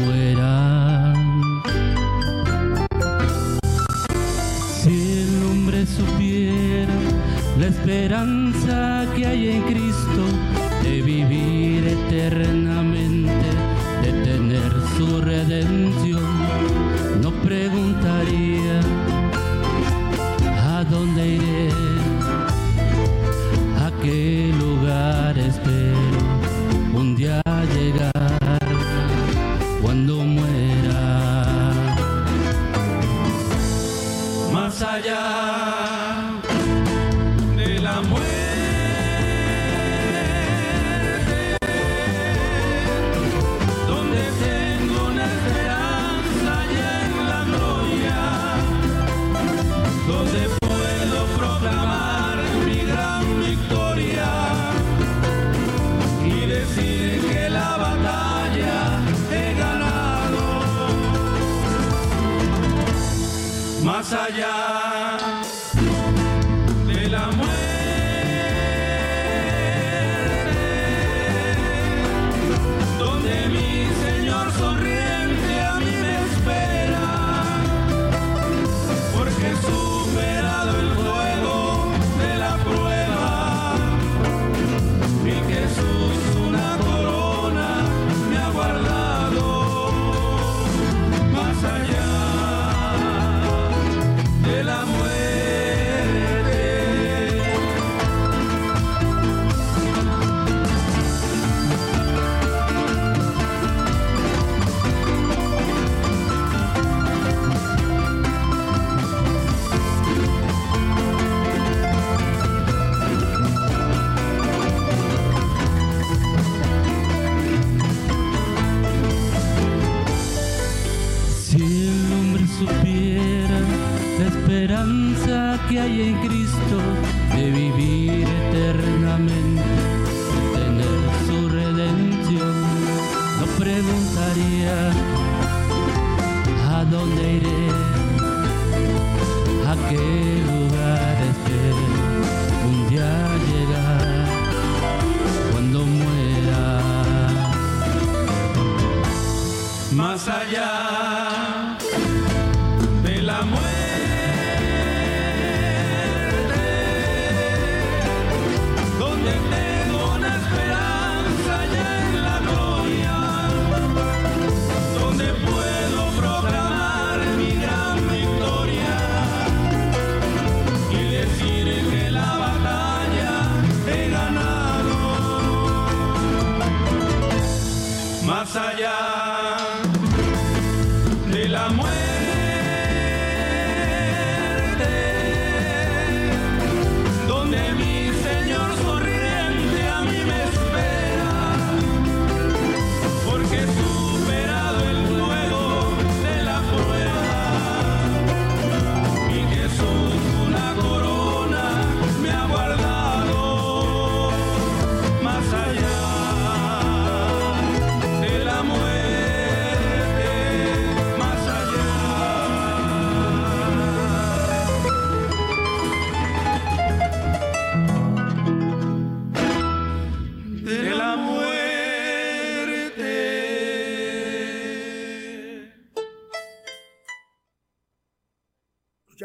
[125.87, 126.30] y en Cristo.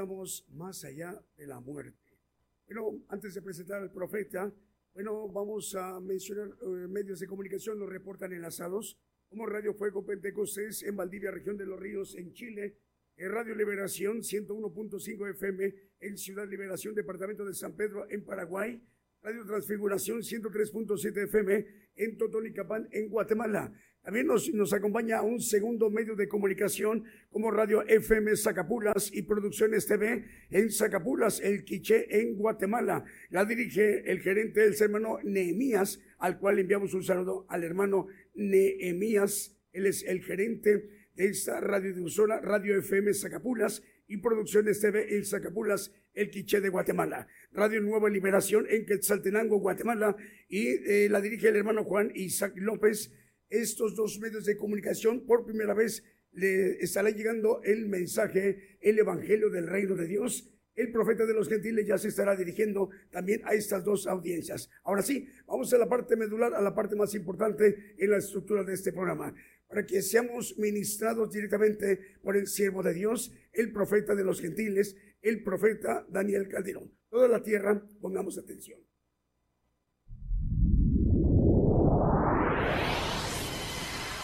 [0.04, 2.18] Dios más allá de la muerte.
[2.66, 4.52] Bueno, antes de presentar al profeta,
[4.92, 10.82] bueno, vamos a mencionar eh, medios de comunicación, nos reportan enlazados como Radio Fuego Pentecostés
[10.82, 12.76] en Valdivia, región de los Ríos, en Chile,
[13.16, 18.82] en Radio Liberación 101.5 FM en Ciudad Liberación, departamento de San Pedro, en Paraguay,
[19.22, 21.66] Radio Transfiguración 103.7 FM
[21.96, 23.72] en Totonicapán, en Guatemala.
[24.06, 29.84] También nos, nos acompaña un segundo medio de comunicación como Radio FM Zacapulas y Producciones
[29.84, 33.04] TV en Zacapulas, el Quiché en Guatemala.
[33.30, 39.56] La dirige el gerente del hermano Nehemías, al cual enviamos un saludo al hermano Nehemías.
[39.72, 45.92] Él es el gerente de esta radiodifusora Radio FM Zacapulas y Producciones TV en Zacapulas,
[46.14, 47.26] el Quiché de Guatemala.
[47.50, 50.16] Radio Nueva Liberación en Quetzaltenango, Guatemala
[50.48, 53.10] y eh, la dirige el hermano Juan Isaac López
[53.48, 59.50] estos dos medios de comunicación, por primera vez le estará llegando el mensaje, el Evangelio
[59.50, 60.52] del Reino de Dios.
[60.74, 64.68] El profeta de los gentiles ya se estará dirigiendo también a estas dos audiencias.
[64.84, 68.62] Ahora sí, vamos a la parte medular, a la parte más importante en la estructura
[68.62, 69.34] de este programa,
[69.66, 74.96] para que seamos ministrados directamente por el siervo de Dios, el profeta de los gentiles,
[75.22, 76.92] el profeta Daniel Calderón.
[77.08, 78.85] Toda la tierra, pongamos atención.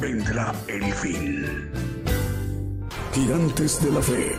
[0.00, 1.44] Vendrá el fin.
[3.12, 4.30] Gigantes de la fe.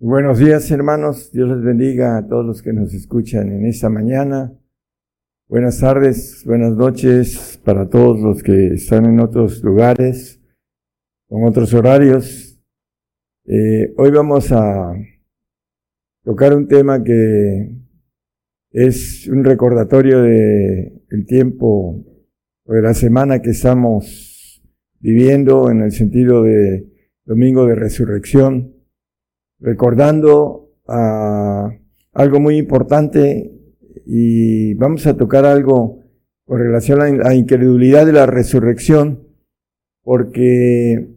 [0.00, 4.52] Buenos días hermanos, Dios les bendiga a todos los que nos escuchan en esta mañana.
[5.46, 10.40] Buenas tardes, buenas noches para todos los que están en otros lugares,
[11.34, 12.60] con otros horarios.
[13.44, 14.94] Eh, hoy vamos a
[16.22, 17.74] tocar un tema que
[18.70, 22.04] es un recordatorio de el tiempo
[22.64, 24.62] o de la semana que estamos
[25.00, 26.86] viviendo en el sentido de
[27.24, 28.72] Domingo de Resurrección,
[29.58, 31.68] recordando a
[32.12, 33.50] algo muy importante
[34.06, 35.98] y vamos a tocar algo
[36.44, 39.26] con relación a la incredulidad de la resurrección,
[40.04, 41.13] porque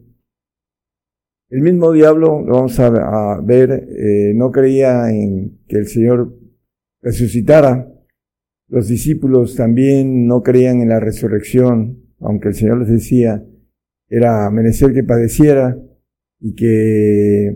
[1.50, 6.36] el mismo diablo, lo vamos a, ver, eh, no creía en que el Señor
[7.00, 7.90] resucitara.
[8.68, 13.42] Los discípulos también no creían en la resurrección, aunque el Señor les decía,
[14.08, 15.78] era merecer que padeciera
[16.38, 17.46] y que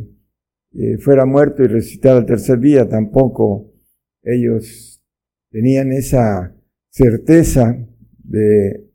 [0.74, 2.88] eh, fuera muerto y resucitara al tercer día.
[2.88, 3.74] Tampoco
[4.22, 5.02] ellos
[5.50, 6.56] tenían esa
[6.88, 7.76] certeza
[8.24, 8.88] de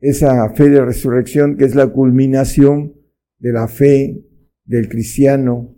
[0.00, 2.94] esa fe de resurrección que es la culminación
[3.38, 4.24] de la fe
[4.68, 5.74] del cristiano.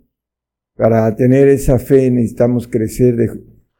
[0.75, 3.29] Para tener esa fe necesitamos crecer, de,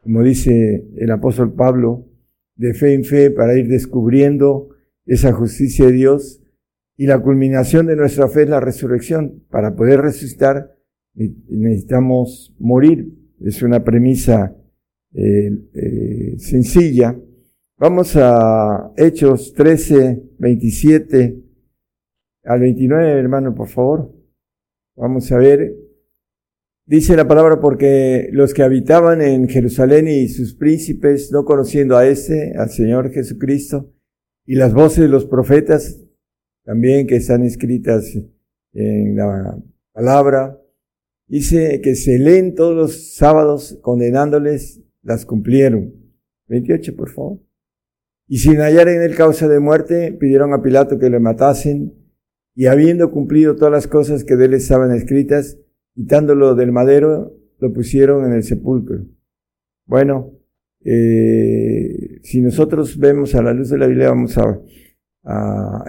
[0.00, 2.08] como dice el apóstol Pablo,
[2.56, 4.70] de fe en fe para ir descubriendo
[5.06, 6.40] esa justicia de Dios.
[6.96, 9.44] Y la culminación de nuestra fe es la resurrección.
[9.50, 10.74] Para poder resucitar
[11.14, 13.12] necesitamos morir.
[13.40, 14.56] Es una premisa
[15.14, 17.16] eh, eh, sencilla.
[17.78, 21.36] Vamos a Hechos 13, 27
[22.44, 24.21] al 29, hermano, por favor.
[25.02, 25.74] Vamos a ver.
[26.86, 32.06] Dice la palabra porque los que habitaban en Jerusalén y sus príncipes, no conociendo a
[32.06, 33.92] ese, al Señor Jesucristo,
[34.46, 36.00] y las voces de los profetas
[36.64, 38.16] también que están escritas
[38.74, 39.58] en la
[39.90, 40.60] palabra,
[41.26, 45.94] dice que se leen todos los sábados condenándoles, las cumplieron.
[46.46, 47.40] 28, por favor.
[48.28, 52.01] Y sin hallar en él causa de muerte, pidieron a Pilato que le matasen,
[52.54, 55.58] y habiendo cumplido todas las cosas que de él estaban escritas,
[55.94, 59.04] quitándolo del madero, lo pusieron en el sepulcro.
[59.86, 60.32] Bueno,
[60.84, 64.60] eh, si nosotros vemos a la luz de la Biblia, vamos a,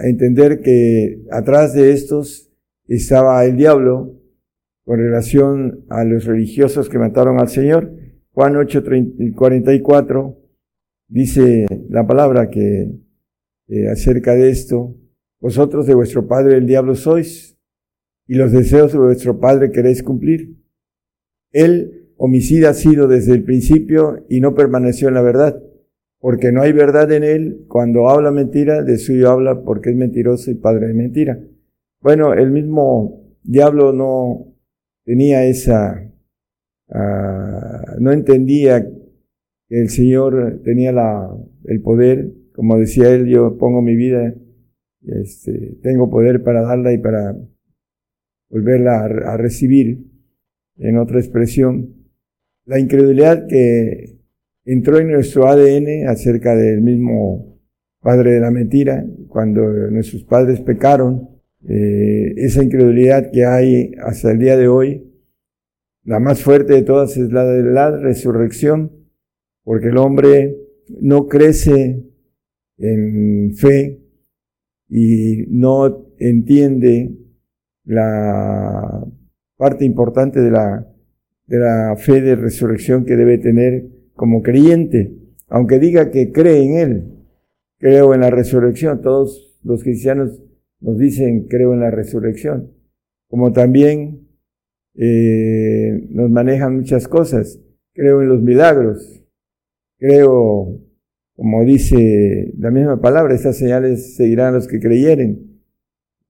[0.04, 2.52] entender que atrás de estos
[2.86, 4.14] estaba el diablo
[4.84, 7.92] con relación a los religiosos que mataron al Señor.
[8.30, 8.84] Juan 8,
[9.34, 10.38] 44
[11.08, 12.92] dice la palabra que
[13.66, 14.94] eh, acerca de esto,
[15.44, 17.58] vosotros de vuestro padre el diablo sois
[18.26, 20.56] y los deseos de vuestro padre queréis cumplir.
[21.52, 25.62] Él homicida ha sido desde el principio y no permaneció en la verdad,
[26.18, 27.66] porque no hay verdad en él.
[27.68, 31.38] Cuando habla mentira, de suyo habla porque es mentiroso y padre de mentira.
[32.00, 34.46] Bueno, el mismo diablo no
[35.04, 36.10] tenía esa,
[36.88, 38.82] uh, no entendía
[39.68, 44.32] que el Señor tenía la, el poder, como decía él, yo pongo mi vida,
[45.06, 47.36] este, tengo poder para darla y para
[48.48, 50.06] volverla a, recibir,
[50.76, 51.94] en otra expresión.
[52.64, 54.18] La incredulidad que
[54.64, 57.58] entró en nuestro ADN acerca del mismo
[58.00, 61.28] padre de la mentira, cuando nuestros padres pecaron,
[61.68, 65.10] eh, esa incredulidad que hay hasta el día de hoy,
[66.04, 68.92] la más fuerte de todas es la de la resurrección,
[69.62, 70.56] porque el hombre
[71.00, 72.04] no crece
[72.76, 74.03] en fe
[74.96, 77.16] y no entiende
[77.84, 79.04] la
[79.56, 80.88] parte importante de la,
[81.48, 85.12] de la fe de resurrección que debe tener como creyente,
[85.48, 87.26] aunque diga que cree en Él,
[87.78, 89.02] creo en la resurrección.
[89.02, 90.40] Todos los cristianos
[90.78, 92.70] nos dicen creo en la resurrección,
[93.26, 94.28] como también
[94.94, 97.60] eh, nos manejan muchas cosas.
[97.94, 99.24] Creo en los milagros,
[99.98, 100.83] creo,
[101.36, 105.60] como dice la misma palabra, estas señales seguirán a los que creyeren.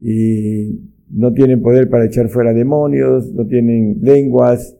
[0.00, 0.80] Y
[1.10, 4.76] no tienen poder para echar fuera demonios, no tienen lenguas,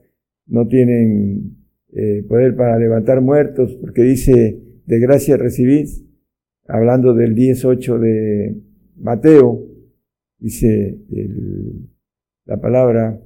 [0.47, 1.57] no tienen
[1.93, 6.05] eh, poder para levantar muertos, porque dice, de gracia recibís,
[6.67, 8.61] hablando del 18 de
[8.97, 9.67] Mateo,
[10.39, 10.99] dice
[12.47, 13.21] la palabra,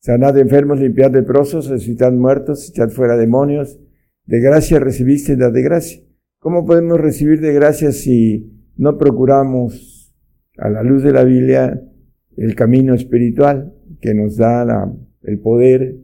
[0.00, 3.78] sanad enfermos, limpiad leprosos, resucitad muertos, echad fuera demonios,
[4.24, 6.07] de gracia recibiste, dad de gracia.
[6.40, 10.14] ¿Cómo podemos recibir de gracia si no procuramos
[10.56, 11.82] a la luz de la Biblia
[12.36, 14.88] el camino espiritual que nos da
[15.22, 15.96] el poder,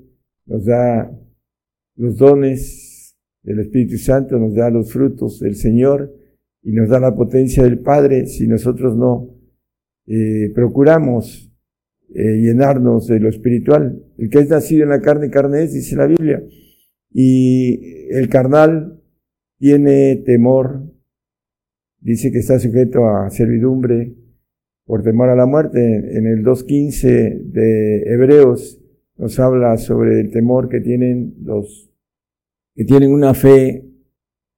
[0.47, 1.09] nos da
[1.95, 6.13] los dones del Espíritu Santo, nos da los frutos del Señor
[6.65, 9.29] y nos da la potencia del Padre si nosotros no
[10.09, 11.49] eh, procuramos
[12.13, 14.03] eh, llenarnos de lo espiritual.
[14.19, 16.43] El que es nacido en la carne, carne es, dice la Biblia.
[17.13, 19.01] Y el carnal
[19.65, 20.83] tiene temor,
[21.99, 24.15] dice que está sujeto a servidumbre
[24.85, 25.79] por temor a la muerte.
[25.81, 28.79] En el 2.15 de Hebreos
[29.17, 31.91] nos habla sobre el temor que tienen los
[32.75, 33.89] que tienen una fe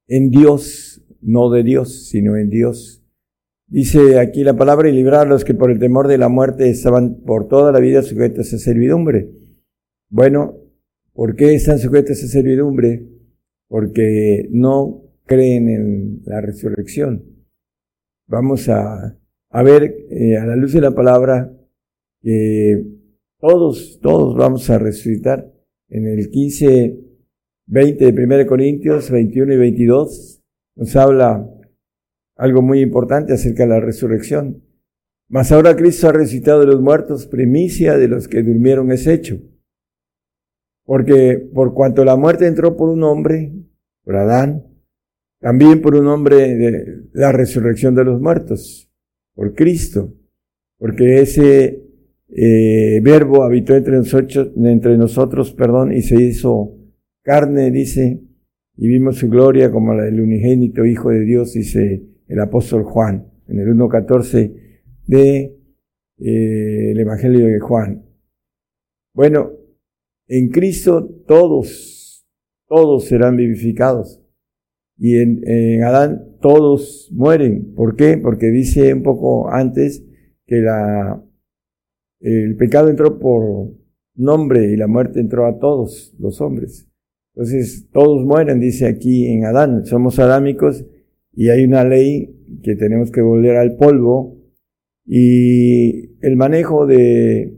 [0.09, 3.04] en Dios, no de Dios, sino en Dios.
[3.68, 6.68] Dice aquí la palabra y librar a los que por el temor de la muerte
[6.68, 9.30] estaban por toda la vida sujetos a servidumbre.
[10.11, 10.57] Bueno,
[11.12, 13.15] ¿por qué están sujetos a servidumbre?
[13.68, 17.24] Porque no creen en la resurrección.
[18.28, 19.18] Vamos a,
[19.64, 21.52] ver eh, a la luz de la palabra
[22.20, 22.84] que
[23.38, 25.52] todos, todos vamos a resucitar.
[25.88, 26.98] En el 15,
[27.66, 30.42] 20 de 1 Corintios, 21 y 22,
[30.76, 31.48] nos habla
[32.36, 34.62] algo muy importante acerca de la resurrección.
[35.28, 39.40] Mas ahora Cristo ha resucitado de los muertos, primicia de los que durmieron es hecho.
[40.87, 43.53] Porque por cuanto la muerte entró por un hombre,
[44.05, 44.64] por Adán,
[45.41, 48.91] también por un hombre de la resurrección de los muertos,
[49.34, 50.14] por Cristo.
[50.78, 51.82] Porque ese
[52.28, 56.76] eh, verbo habitó entre nosotros, entre nosotros, perdón, y se hizo
[57.22, 58.22] carne, dice,
[58.76, 63.26] y vimos su gloria como la del unigénito Hijo de Dios, dice el apóstol Juan,
[63.49, 64.55] en el 1.14
[65.07, 65.57] de
[66.18, 68.05] eh, el Evangelio de Juan.
[69.12, 69.53] Bueno,
[70.28, 72.26] en Cristo todos,
[72.68, 74.22] todos serán vivificados.
[74.98, 77.74] Y en, en Adán todos mueren.
[77.74, 78.16] ¿Por qué?
[78.16, 80.02] Porque dice un poco antes
[80.46, 81.22] que la,
[82.20, 83.74] el pecado entró por
[84.14, 86.88] nombre y la muerte entró a todos los hombres.
[87.34, 89.84] Entonces, todos mueren, dice aquí en Adán.
[89.84, 90.86] Somos adámicos
[91.32, 94.38] y hay una ley que tenemos que volver al polvo
[95.04, 97.54] y el manejo de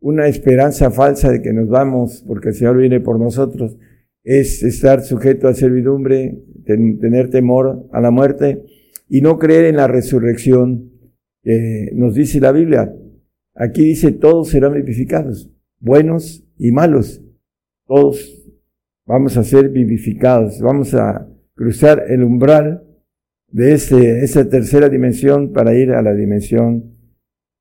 [0.00, 3.76] una esperanza falsa de que nos vamos porque el Señor viene por nosotros
[4.26, 8.64] es estar sujeto a servidumbre, tener temor a la muerte
[9.08, 10.90] y no creer en la resurrección
[11.92, 12.92] nos dice la Biblia.
[13.54, 17.22] Aquí dice todos serán vivificados, buenos y malos.
[17.86, 18.52] Todos
[19.06, 22.82] vamos a ser vivificados, vamos a cruzar el umbral
[23.48, 26.96] de ese, esa tercera dimensión para ir a la dimensión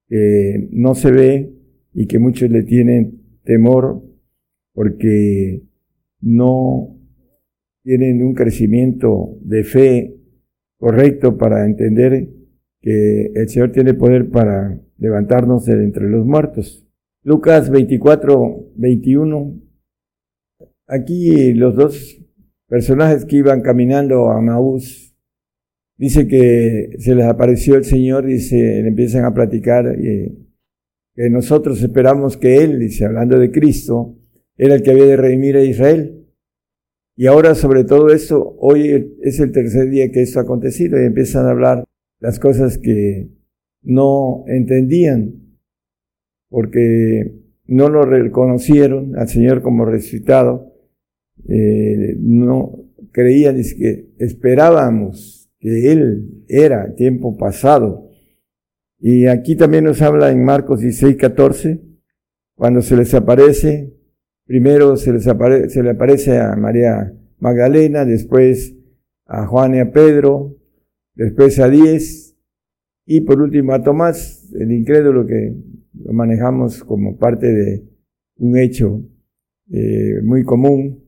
[0.08, 1.54] que no se ve
[1.96, 4.04] y que muchos le tienen temor
[4.74, 5.64] porque
[6.20, 7.00] no
[7.84, 10.18] tienen un crecimiento de fe
[10.78, 12.30] correcto para entender
[12.82, 16.86] que el Señor tiene poder para levantarnos de entre los muertos.
[17.24, 19.62] Lucas 24, 21.
[20.88, 22.22] Aquí los dos
[22.68, 25.16] personajes que iban caminando a Maús,
[25.98, 30.46] dice que se les apareció el Señor y se le empiezan a platicar y,
[31.16, 34.18] que nosotros esperamos que Él, dice, hablando de Cristo,
[34.58, 36.26] era el que había de redimir a Israel.
[37.16, 41.06] Y ahora sobre todo esto, hoy es el tercer día que esto ha acontecido y
[41.06, 41.86] empiezan a hablar
[42.20, 43.30] las cosas que
[43.82, 45.58] no entendían,
[46.50, 50.74] porque no lo reconocieron al Señor como resucitado,
[51.48, 58.05] eh, no creían, es que esperábamos que Él era tiempo pasado.
[59.08, 61.80] Y aquí también nos habla en Marcos 16, 14,
[62.56, 63.94] cuando se les aparece,
[64.48, 68.76] primero se, les se le aparece a María Magdalena, después
[69.28, 70.58] a Juan y a Pedro,
[71.14, 72.36] después a diez,
[73.06, 75.56] y por último a Tomás, el incrédulo que
[76.04, 77.88] lo manejamos como parte de
[78.38, 79.04] un hecho
[79.72, 81.06] eh, muy común.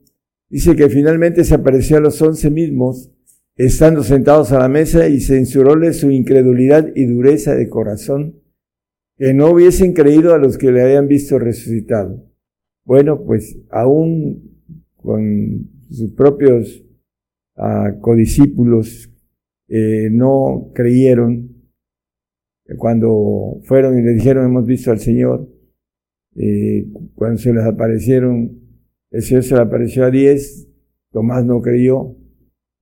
[0.49, 3.11] Dice que finalmente se apareció a los once mismos,
[3.57, 8.39] estando sentados a la mesa, y censuróles su incredulidad y dureza de corazón,
[9.17, 12.23] que no hubiesen creído a los que le habían visto resucitado.
[12.85, 14.61] Bueno, pues aún
[14.95, 16.83] con sus propios
[17.55, 19.11] uh, codiscípulos
[19.69, 21.57] eh, no creyeron
[22.77, 25.49] cuando fueron y le dijeron hemos visto al Señor,
[26.35, 26.85] eh,
[27.15, 28.59] cuando se les aparecieron,
[29.11, 30.67] el Señor se le apareció a diez,
[31.11, 32.15] Tomás no creyó,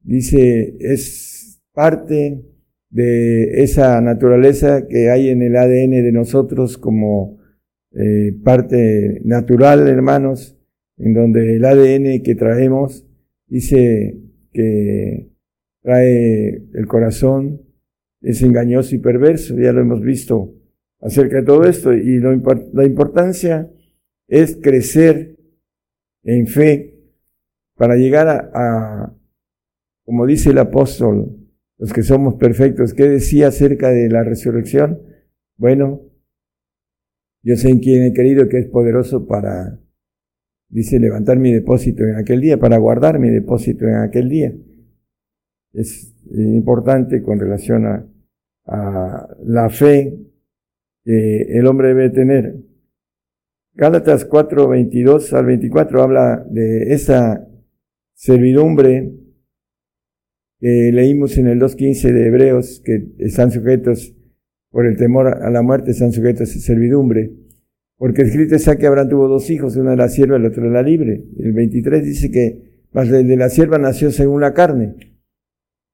[0.06, 2.42] dice, es parte
[2.90, 7.38] de esa naturaleza que hay en el ADN de nosotros como
[7.92, 10.58] eh, parte natural, hermanos,
[10.98, 13.06] en donde el ADN que traemos
[13.48, 14.18] dice
[14.54, 15.30] que
[15.82, 17.62] trae el corazón,
[18.22, 20.56] es engañoso y perverso, ya lo hemos visto
[21.00, 23.70] acerca de todo esto, y la importancia
[24.28, 25.36] es crecer
[26.24, 26.96] en fe
[27.76, 29.14] para llegar a,
[30.06, 31.36] como dice el apóstol,
[31.78, 35.02] los que somos perfectos, ¿qué decía acerca de la resurrección?
[35.58, 36.02] Bueno,
[37.44, 39.80] yo sé en quién he querido que es poderoso para
[40.70, 44.54] Dice levantar mi depósito en aquel día, para guardar mi depósito en aquel día.
[45.74, 48.08] Es importante con relación a,
[49.44, 50.18] la fe
[51.04, 52.58] que el hombre debe tener.
[53.76, 57.48] Gálatas 4, 22 al 24 habla de esa
[58.16, 59.14] servidumbre
[60.66, 64.16] que leímos en el 2.15 de Hebreos, que están sujetos
[64.72, 67.34] por el temor a la muerte, están sujetos a servidumbre.
[67.98, 70.64] Porque escrito está que Abraham tuvo dos hijos, uno de la sierva y el otro
[70.64, 71.24] de la libre.
[71.38, 74.96] El 23 dice que más el de la sierva nació según la carne.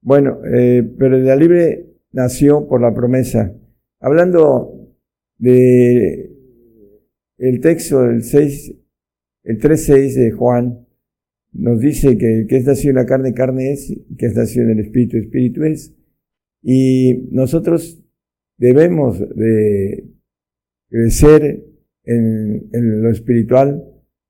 [0.02, 3.54] Bueno, eh, pero el de la libre nació por la promesa.
[4.00, 4.88] Hablando
[5.38, 6.32] de
[7.40, 8.74] el texto del 6,
[9.44, 10.88] el 3.6 de Juan,
[11.54, 14.72] nos dice que que es nacido en la carne, carne es, que es nacido en
[14.72, 15.94] el espíritu, espíritu es.
[16.64, 18.04] Y nosotros
[18.58, 20.06] debemos de
[20.90, 21.66] crecer
[22.04, 22.70] en,
[23.02, 23.84] lo espiritual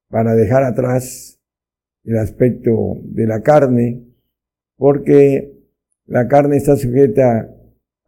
[0.10, 1.40] para dejar atrás
[2.04, 4.04] el aspecto de la carne,
[4.78, 5.54] porque
[6.06, 7.54] la carne está sujeta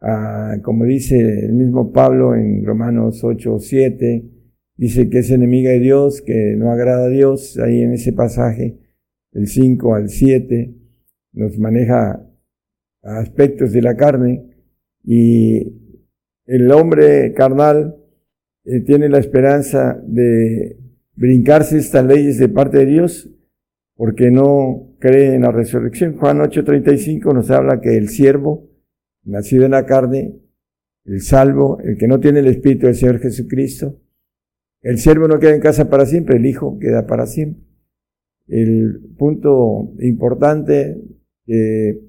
[0.00, 4.24] a, como dice el mismo Pablo en Romanos 8 o 7,
[4.76, 8.78] dice que es enemiga de Dios, que no agrada a Dios, ahí en ese pasaje,
[9.34, 10.74] el 5 al 7,
[11.32, 12.24] nos maneja
[13.02, 14.50] aspectos de la carne
[15.02, 15.84] y
[16.46, 17.96] el hombre carnal
[18.64, 20.78] eh, tiene la esperanza de
[21.14, 23.30] brincarse estas leyes de parte de Dios
[23.96, 26.16] porque no cree en la resurrección.
[26.16, 28.70] Juan 8:35 nos habla que el siervo,
[29.24, 30.40] nacido en la carne,
[31.04, 34.00] el salvo, el que no tiene el Espíritu del Señor Jesucristo,
[34.82, 37.73] el siervo no queda en casa para siempre, el Hijo queda para siempre.
[38.46, 41.00] El punto importante
[41.46, 42.00] que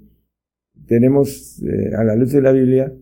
[0.88, 2.94] tenemos eh, a la luz de la Biblia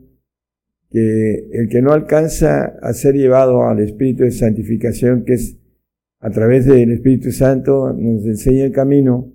[0.94, 5.58] que el que no alcanza a ser llevado al Espíritu de santificación, que es
[6.20, 9.34] a través del Espíritu Santo, nos enseña el camino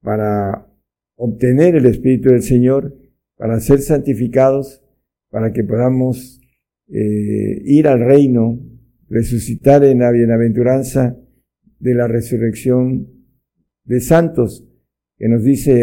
[0.00, 0.68] para
[1.16, 2.96] obtener el Espíritu del Señor,
[3.36, 4.84] para ser santificados,
[5.30, 6.40] para que podamos
[6.88, 8.60] eh, ir al reino,
[9.08, 11.16] resucitar en la bienaventuranza
[11.80, 13.19] de la resurrección
[13.90, 14.64] de santos,
[15.18, 15.82] que nos dice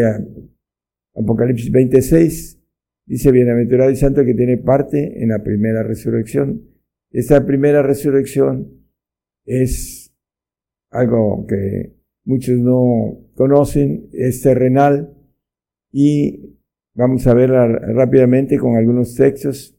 [1.14, 2.58] Apocalipsis 26,
[3.04, 6.62] dice, bienaventurado y santo que tiene parte en la primera resurrección.
[7.10, 8.72] Esta primera resurrección
[9.44, 10.10] es
[10.90, 15.14] algo que muchos no conocen, es terrenal
[15.92, 16.56] y
[16.94, 19.78] vamos a verla rápidamente con algunos textos.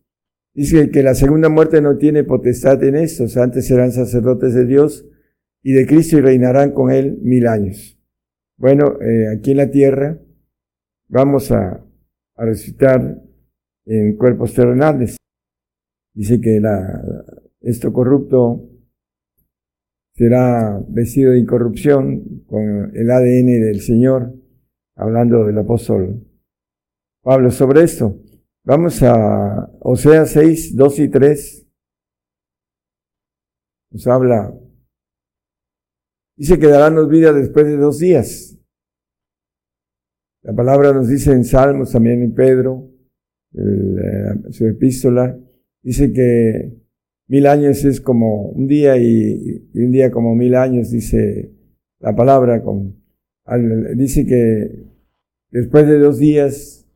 [0.54, 5.10] Dice que la segunda muerte no tiene potestad en estos, antes serán sacerdotes de Dios
[5.64, 7.99] y de Cristo y reinarán con él mil años.
[8.60, 10.20] Bueno, eh, aquí en la tierra
[11.08, 11.82] vamos a,
[12.36, 13.24] a resucitar
[13.86, 15.16] en cuerpos terrenales.
[16.14, 17.02] Dice que la,
[17.62, 18.70] esto corrupto
[20.14, 24.34] será vestido de incorrupción con el ADN del Señor,
[24.98, 26.28] hablando del apóstol
[27.24, 28.20] Pablo sobre esto.
[28.66, 31.68] Vamos a Oseas 6, 2 y 3.
[33.92, 34.54] Nos habla.
[36.40, 38.58] Dice que darán vida después de dos días.
[40.42, 42.90] La palabra nos dice en Salmos, también en Pedro,
[43.54, 45.38] el, su epístola,
[45.84, 46.80] dice que
[47.30, 51.54] Mil años es como un día y, un día como mil años, dice
[52.00, 52.64] la palabra.
[52.64, 52.96] Con,
[53.96, 54.88] dice que
[55.52, 56.88] después de dos días,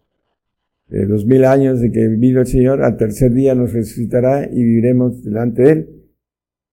[0.88, 4.56] de dos mil años de que vivió el Señor, al tercer día nos resucitará y
[4.56, 6.04] viviremos delante de Él.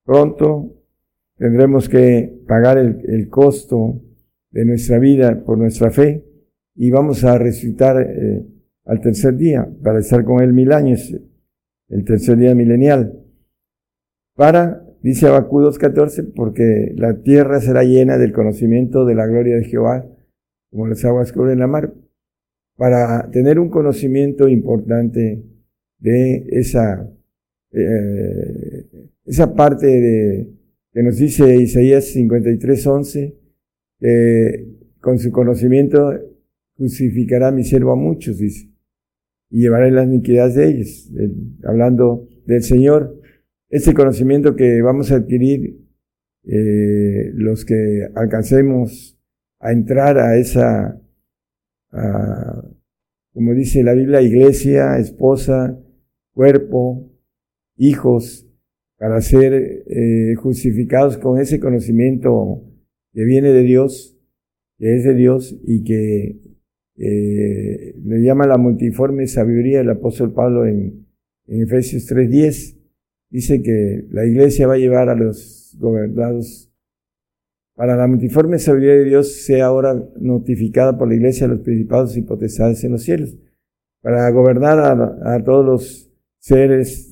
[0.07, 0.80] Pronto
[1.41, 4.03] tendremos que pagar el, costo
[4.51, 6.23] de nuestra vida por nuestra fe
[6.75, 8.45] y vamos a resucitar eh,
[8.85, 11.17] al tercer día para estar con Él mil años,
[11.89, 13.25] el tercer día milenial.
[14.37, 19.65] Para, dice Abacú 2.14, porque la tierra será llena del conocimiento de la gloria de
[19.65, 20.07] Jehová,
[20.71, 21.95] como las aguas cubren la mar,
[22.77, 25.43] para tener un conocimiento importante
[26.01, 27.11] de esa,
[27.73, 30.60] eh, esa parte de,
[30.93, 33.35] que nos dice Isaías 53.11,
[33.99, 34.67] que
[35.01, 36.13] con su conocimiento
[36.77, 38.71] justificará a mi siervo a muchos, dice,
[39.51, 41.13] y llevaré las iniquidades de ellos,
[41.65, 43.21] hablando del Señor.
[43.69, 45.81] Ese conocimiento que vamos a adquirir
[46.45, 49.19] eh, los que alcancemos
[49.61, 51.01] a entrar a esa,
[53.33, 55.79] como dice la Biblia, iglesia, esposa,
[56.33, 57.13] cuerpo,
[57.77, 58.50] hijos,
[59.01, 62.63] para ser eh, justificados con ese conocimiento
[63.15, 64.19] que viene de Dios,
[64.77, 66.39] que es de Dios y que
[66.99, 71.07] eh, le llama la multiforme sabiduría del apóstol Pablo en,
[71.47, 72.77] en Efesios 3.10
[73.31, 76.71] dice que la iglesia va a llevar a los gobernados
[77.81, 82.15] para la multiforme sabiduría de Dios sea ahora notificada por la iglesia a los principados
[82.15, 83.39] y potestades en los cielos,
[84.03, 84.79] para gobernar
[85.25, 87.10] a, todos los seres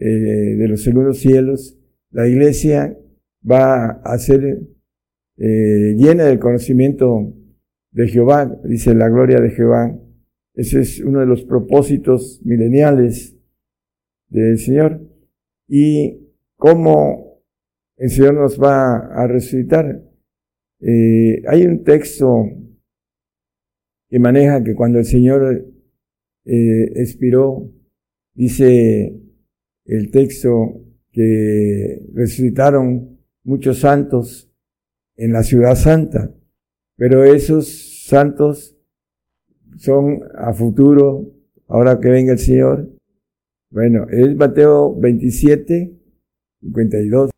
[0.00, 1.78] eh, de los segundos cielos.
[2.10, 2.96] La iglesia
[3.48, 4.60] va a ser
[5.36, 7.34] eh, llena del conocimiento
[7.92, 9.94] de Jehová, dice la gloria de Jehová.
[10.54, 13.36] Ese es uno de los propósitos mileniales
[14.28, 15.00] del Señor
[15.68, 17.42] y cómo
[17.96, 20.02] el Señor nos va a resucitar.
[20.80, 22.44] Eh, hay un texto
[24.08, 25.66] que maneja que cuando el Señor
[26.44, 27.70] eh, expiró,
[28.34, 29.29] dice
[29.96, 34.50] el texto que resucitaron muchos santos
[35.16, 36.32] en la ciudad santa,
[36.96, 38.76] pero esos santos
[39.76, 41.32] son a futuro,
[41.66, 42.88] ahora que venga el Señor,
[43.70, 45.96] bueno, es Mateo 27,
[46.60, 47.30] 52.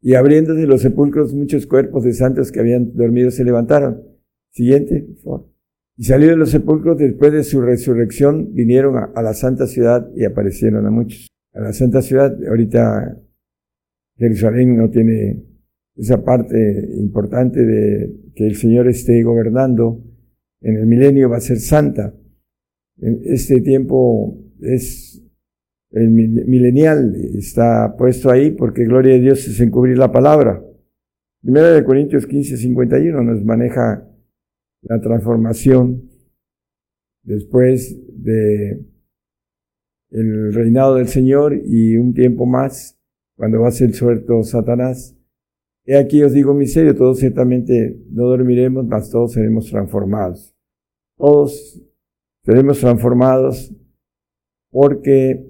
[0.00, 4.02] Y abriéndose los sepulcros, muchos cuerpos de santos que habían dormido se levantaron.
[4.50, 5.52] Siguiente, por favor.
[5.96, 10.86] Y salieron los sepulcros después de su resurrección, vinieron a, la santa ciudad y aparecieron
[10.86, 11.28] a muchos.
[11.54, 13.18] A la santa ciudad, ahorita
[14.16, 15.44] Jerusalén no tiene
[15.96, 16.56] esa parte
[16.96, 20.02] importante de que el Señor esté gobernando.
[20.60, 22.14] En el milenio va a ser santa.
[22.98, 25.22] Este tiempo es
[25.92, 30.64] el milenial está puesto ahí porque gloria de Dios es encubrir la palabra.
[31.42, 34.08] Primera de Corintios 15, 51 nos maneja
[34.82, 36.08] la transformación
[37.22, 38.86] después de
[40.12, 42.98] el reinado del Señor y un tiempo más
[43.36, 45.16] cuando va a ser suelto Satanás.
[45.84, 50.54] He aquí os digo miserio, todos ciertamente no dormiremos, mas todos seremos transformados.
[51.16, 51.82] Todos
[52.44, 53.74] seremos transformados
[54.70, 55.44] porque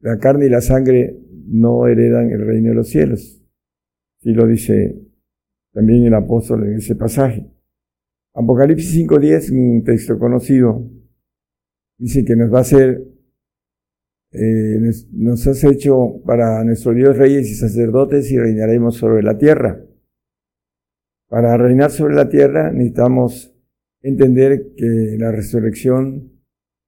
[0.00, 3.42] la carne y la sangre no heredan el reino de los cielos.
[4.22, 4.98] Y lo dice
[5.72, 7.46] también el apóstol en ese pasaje.
[8.34, 10.90] Apocalipsis 5.10, un texto conocido,
[11.98, 13.02] dice que nos va a ser,
[14.38, 19.80] eh, nos has hecho para nuestro Dios reyes y sacerdotes y reinaremos sobre la tierra.
[21.28, 23.54] Para reinar sobre la tierra necesitamos
[24.02, 26.32] entender que la resurrección,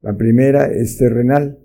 [0.03, 1.59] la primera, es terrenal.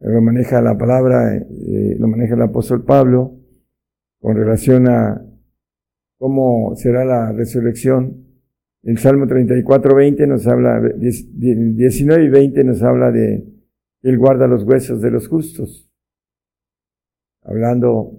[0.00, 3.38] Lo maneja la palabra, eh, lo maneja el apóstol Pablo
[4.20, 5.24] con relación a
[6.18, 8.26] cómo será la resurrección.
[8.82, 13.55] El Salmo 34, 20 nos habla, 19 y 20 nos habla de
[14.02, 15.90] Él guarda los huesos de los justos.
[17.42, 18.12] Hablando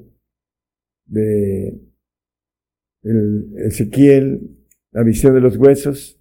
[1.05, 1.81] de
[3.03, 4.57] el Ezequiel,
[4.91, 6.19] la visión de los huesos,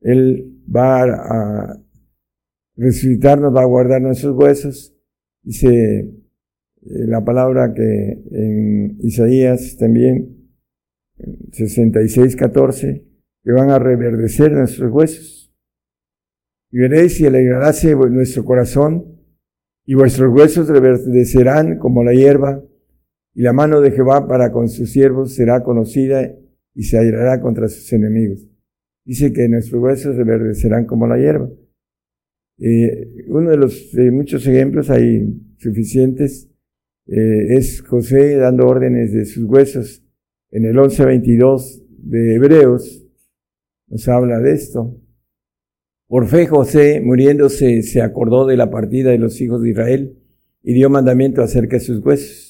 [0.00, 1.82] Él va a
[2.76, 4.94] resucitarnos, va a guardar nuestros huesos.
[5.42, 6.12] Dice eh,
[6.82, 10.50] la palabra que en Isaías también,
[11.52, 13.04] 66, 14,
[13.42, 15.35] que van a reverdecer nuestros huesos.
[16.76, 19.18] Y veréis y alegraráse nuestro corazón,
[19.86, 22.62] y vuestros huesos reverdecerán como la hierba,
[23.32, 26.36] y la mano de Jehová para con sus siervos será conocida
[26.74, 28.46] y se airará contra sus enemigos.
[29.06, 31.48] Dice que nuestros huesos reverdecerán como la hierba.
[32.58, 36.50] Eh, uno de los muchos ejemplos, hay suficientes,
[37.06, 40.04] eh, es José dando órdenes de sus huesos.
[40.50, 43.02] En el 11.22 de Hebreos
[43.88, 45.00] nos habla de esto.
[46.08, 50.18] Por fe José, muriéndose, se acordó de la partida de los hijos de Israel
[50.62, 52.46] y dio mandamiento acerca de sus huesos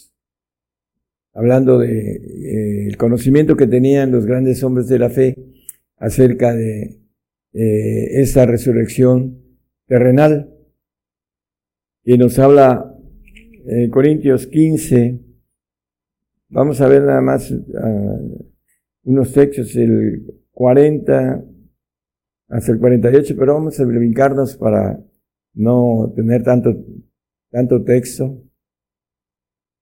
[1.36, 5.36] hablando de eh, conocimiento que tenían los grandes hombres de la fe
[5.98, 6.98] acerca de
[7.52, 9.42] eh, esta resurrección
[9.86, 10.50] terrenal.
[12.04, 12.90] Y nos habla
[13.66, 15.20] en Corintios 15,
[16.48, 18.18] vamos a ver nada más ah,
[19.04, 21.44] unos textos, el 40
[22.48, 25.01] hasta el 48, pero vamos a brincarnos para
[25.55, 26.74] no tener tanto,
[27.51, 28.43] tanto texto.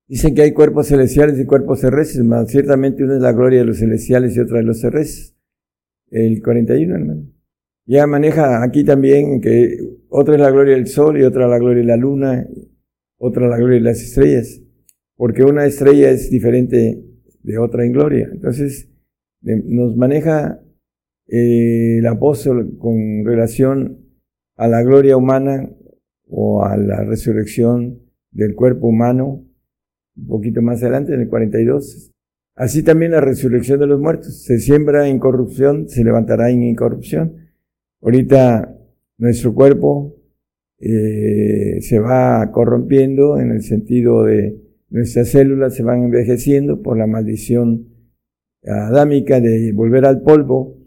[0.06, 3.64] Dicen que hay cuerpos celestiales y cuerpos terrestres, más ciertamente una es la gloria de
[3.66, 5.34] los celestiales y otra de los terrestres.
[6.10, 7.26] El 41, hermano.
[7.86, 9.78] Ya maneja aquí también que
[10.08, 12.46] otra es la gloria del sol y otra la gloria de la luna,
[13.18, 14.62] otra la gloria de las estrellas,
[15.16, 17.04] porque una estrella es diferente
[17.42, 18.28] de otra en gloria.
[18.32, 18.88] Entonces,
[19.42, 20.60] nos maneja
[21.26, 23.98] eh, el apóstol con relación
[24.56, 25.70] a la gloria humana
[26.28, 29.44] o a la resurrección del cuerpo humano
[30.16, 32.12] un poquito más adelante, en el 42.
[32.54, 34.44] Así también la resurrección de los muertos.
[34.44, 37.36] Se siembra en corrupción, se levantará en incorrupción.
[38.00, 38.78] Ahorita
[39.18, 40.16] nuestro cuerpo
[40.78, 44.64] eh, se va corrompiendo en el sentido de
[44.94, 47.88] nuestras células se van envejeciendo por la maldición
[48.64, 50.78] adámica de volver al polvo,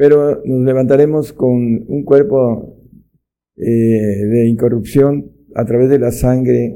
[0.00, 2.74] pero nos levantaremos con un cuerpo
[3.54, 6.74] eh, de incorrupción a través de la sangre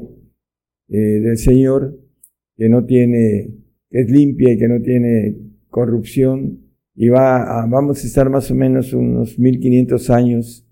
[0.89, 1.97] eh, del Señor,
[2.55, 3.49] que no tiene,
[3.89, 5.39] que es limpia y que no tiene
[5.71, 10.67] corrupción, y va a, vamos a estar más o menos unos 1500 años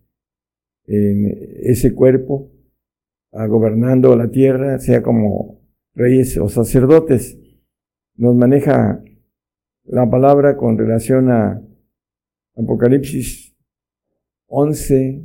[0.85, 2.51] en ese cuerpo,
[3.31, 5.59] gobernando la tierra, sea como
[5.95, 7.35] reyes o sacerdotes.
[8.15, 9.03] Nos maneja
[9.85, 11.59] la palabra con relación a
[12.55, 13.55] Apocalipsis
[14.47, 15.23] 11,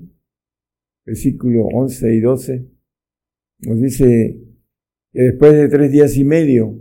[1.04, 2.66] versículo 11 y 12.
[3.60, 4.40] Nos dice,
[5.12, 6.78] que después de tres días y medio,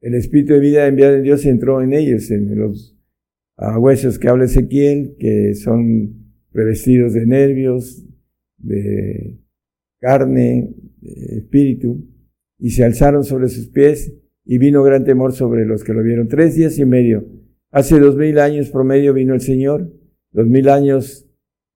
[0.00, 2.96] el espíritu de vida enviado de Dios entró en ellos, en los
[3.78, 8.04] huesos que habla Ezequiel, que son revestidos de nervios,
[8.58, 9.38] de
[10.00, 12.04] carne, de espíritu,
[12.58, 14.12] y se alzaron sobre sus pies,
[14.44, 16.26] y vino gran temor sobre los que lo vieron.
[16.26, 17.24] Tres días y medio.
[17.72, 19.90] Hace dos mil años promedio vino el Señor,
[20.30, 21.26] dos mil años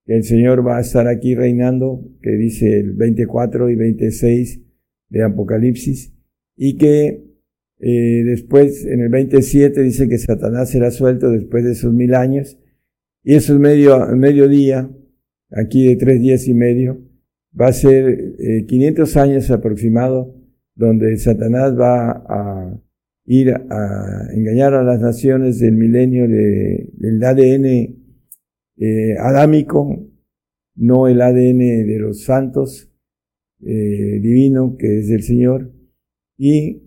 [0.05, 4.61] que el Señor va a estar aquí reinando, que dice el 24 y 26
[5.09, 6.13] de Apocalipsis,
[6.55, 7.25] y que
[7.81, 12.59] eh, después, en el 27, dice que Satanás será suelto después de esos mil años,
[13.25, 14.91] y esos medio, mediodía,
[15.51, 17.01] aquí de tres días y medio,
[17.59, 18.37] va a ser
[18.67, 20.35] 500 eh, años aproximado,
[20.75, 22.81] donde Satanás va a
[23.27, 27.67] ir a engañar a las naciones del milenio de, del ADN
[28.79, 30.09] eh, adámico,
[30.77, 32.91] no el ADN de los santos,
[33.65, 35.73] eh, divino que es del Señor
[36.37, 36.83] y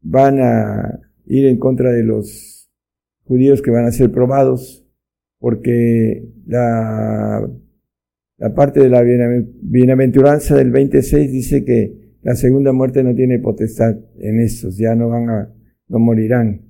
[0.00, 2.70] van a ir en contra de los
[3.24, 4.86] judíos que van a ser probados
[5.38, 7.46] porque la,
[8.38, 13.96] la parte de la bienaventuranza del 26 dice que la segunda muerte no tiene potestad
[14.18, 15.54] en estos, ya no van a,
[15.88, 16.62] no morirán.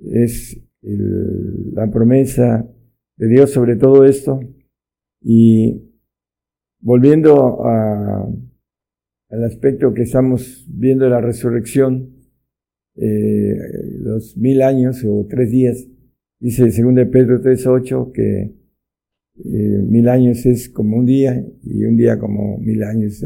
[0.00, 2.68] Es la promesa
[3.16, 4.40] de Dios sobre todo esto
[5.20, 5.88] y
[6.80, 8.28] Volviendo a,
[9.30, 12.14] al aspecto que estamos viendo de la resurrección,
[12.94, 13.56] eh,
[13.98, 15.88] los mil años o tres días.
[16.40, 18.54] Dice según de Pedro 3.8 que
[19.44, 23.24] eh, mil años es como un día y un día como mil años.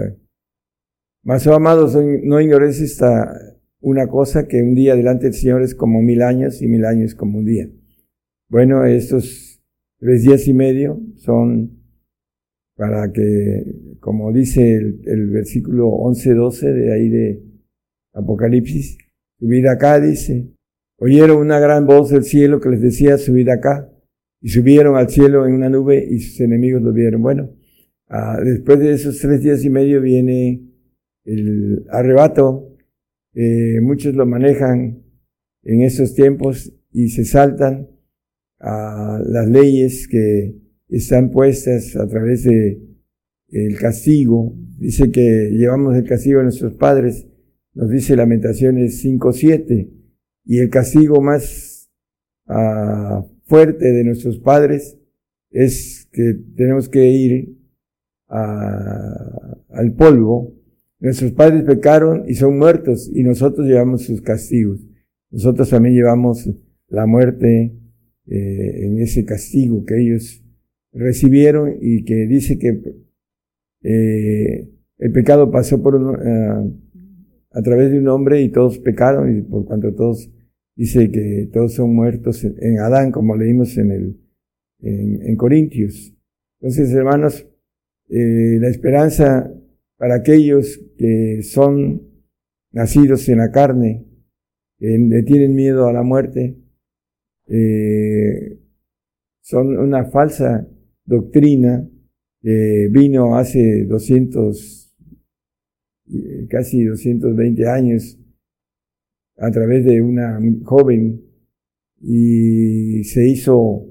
[1.22, 3.51] Mas, oh, amados, no ignoréis esta
[3.82, 7.14] una cosa que un día delante del Señor es como mil años y mil años
[7.14, 7.68] como un día.
[8.48, 9.60] Bueno, estos
[9.98, 11.82] tres días y medio son
[12.76, 17.42] para que, como dice el, versículo 11-12 de ahí de
[18.14, 18.98] Apocalipsis,
[19.38, 20.48] subid acá, dice,
[20.98, 23.92] oyeron una gran voz del cielo que les decía, subid acá,
[24.40, 27.22] y subieron al cielo en una nube y sus enemigos lo vieron.
[27.22, 27.54] Bueno,
[28.08, 30.62] ah, después de esos tres días y medio viene
[31.24, 32.71] el arrebato,
[33.34, 35.02] eh, muchos lo manejan
[35.62, 37.88] en estos tiempos y se saltan
[38.58, 40.54] a las leyes que
[40.88, 42.82] están puestas a través de
[43.48, 44.54] el castigo.
[44.78, 47.26] Dice que llevamos el castigo a nuestros padres,
[47.74, 49.90] nos dice Lamentaciones 5.7,
[50.44, 51.90] y el castigo más
[52.46, 54.98] ah, fuerte de nuestros padres
[55.50, 57.58] es que tenemos que ir
[58.28, 60.54] al polvo.
[61.02, 64.78] Nuestros padres pecaron y son muertos y nosotros llevamos sus castigos.
[65.32, 66.48] Nosotros también llevamos
[66.86, 67.72] la muerte
[68.28, 70.44] eh, en ese castigo que ellos
[70.92, 72.94] recibieron y que dice que
[73.82, 74.68] eh,
[74.98, 76.80] el pecado pasó por uh,
[77.50, 80.30] a través de un hombre y todos pecaron y por cuanto todos
[80.76, 84.20] dice que todos son muertos en Adán como leímos en el
[84.82, 86.14] en, en Corintios.
[86.60, 87.44] Entonces, hermanos,
[88.08, 89.52] eh, la esperanza
[90.02, 92.02] para aquellos que son
[92.72, 94.04] nacidos en la carne,
[94.76, 96.56] que le tienen miedo a la muerte,
[97.46, 98.58] eh,
[99.42, 100.68] son una falsa
[101.04, 101.88] doctrina
[102.40, 104.92] que vino hace 200,
[106.08, 108.18] eh, casi 220 años
[109.36, 111.22] a través de una joven
[112.00, 113.86] y se hizo,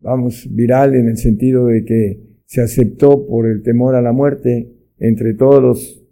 [0.00, 4.74] vamos, viral en el sentido de que se aceptó por el temor a la muerte
[4.98, 6.04] entre todos los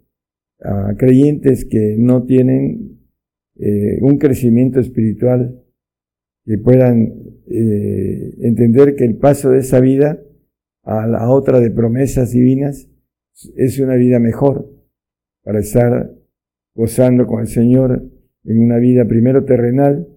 [0.63, 2.99] ah, creyentes que no tienen
[3.55, 5.63] eh, un crecimiento espiritual
[6.45, 7.13] que puedan
[7.47, 10.21] eh, entender que el paso de esa vida
[10.83, 12.89] a la otra de promesas divinas
[13.55, 14.71] es una vida mejor
[15.43, 16.13] para estar
[16.73, 18.03] gozando con el Señor
[18.43, 20.07] en una vida primero terrenal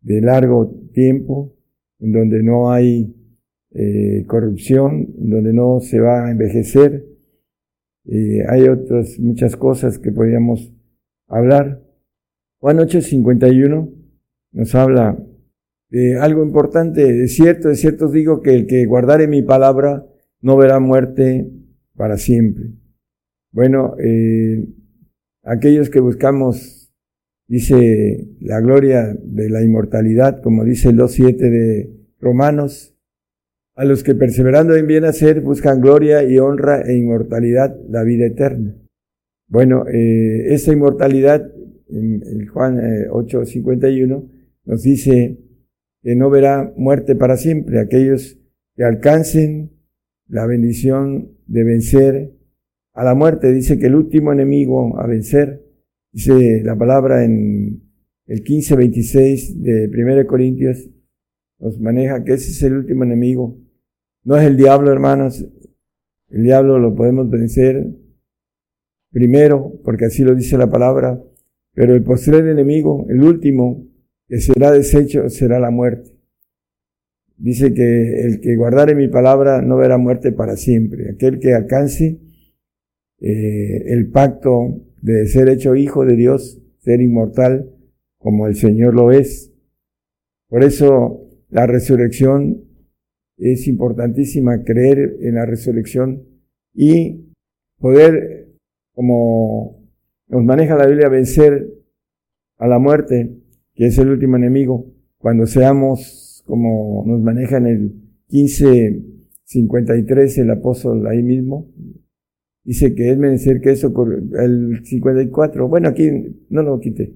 [0.00, 1.56] de largo tiempo,
[2.00, 3.14] en donde no hay
[3.72, 7.04] eh, corrupción, en donde no se va a envejecer.
[8.08, 10.72] Eh, hay otras muchas cosas que podríamos
[11.28, 11.82] hablar.
[12.58, 13.92] Juan 8:51
[14.52, 15.18] nos habla
[15.90, 20.06] de algo importante, de cierto, de cierto digo que el que guardare mi palabra
[20.40, 21.50] no verá muerte
[21.94, 22.72] para siempre.
[23.52, 24.68] Bueno, eh,
[25.42, 26.92] aquellos que buscamos,
[27.48, 32.95] dice la gloria de la inmortalidad, como dice el 2.7 de Romanos,
[33.76, 38.26] a los que perseverando en bien hacer buscan gloria y honra e inmortalidad, la vida
[38.26, 38.74] eterna.
[39.48, 41.52] Bueno, eh, esa inmortalidad,
[41.88, 42.78] en, Juan
[43.10, 45.38] 8.51, eh, nos dice
[46.02, 47.78] que no verá muerte para siempre.
[47.78, 48.38] Aquellos
[48.74, 49.70] que alcancen
[50.26, 52.32] la bendición de vencer
[52.94, 53.52] a la muerte.
[53.52, 55.62] Dice que el último enemigo a vencer,
[56.12, 57.82] dice la palabra en
[58.26, 60.88] el 15-26 de 1 Corintios,
[61.58, 63.65] nos maneja que ese es el último enemigo.
[64.26, 65.46] No es el diablo, hermanos.
[66.30, 67.86] El diablo lo podemos vencer
[69.12, 71.22] primero, porque así lo dice la palabra,
[71.72, 73.86] pero el postrer enemigo, el último,
[74.26, 76.10] que será deshecho será la muerte.
[77.36, 81.12] Dice que el que guardare mi palabra no verá muerte para siempre.
[81.12, 82.18] Aquel que alcance
[83.20, 87.70] eh, el pacto de ser hecho hijo de Dios, ser inmortal,
[88.18, 89.52] como el Señor lo es.
[90.48, 92.66] Por eso la resurrección
[93.36, 96.22] es importantísima, creer en la resurrección
[96.74, 97.26] y
[97.78, 98.48] poder,
[98.94, 99.78] como
[100.28, 101.68] nos maneja la Biblia, vencer
[102.58, 103.36] a la muerte
[103.76, 104.86] que es el último enemigo,
[105.18, 107.92] cuando seamos como nos maneja en el
[108.30, 111.70] 1553 el apóstol ahí mismo,
[112.64, 113.92] dice que es menester que eso,
[114.38, 116.10] el 54, bueno, aquí
[116.48, 117.14] no lo quité,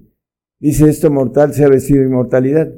[0.58, 2.70] dice esto mortal se ha vestido inmortalidad.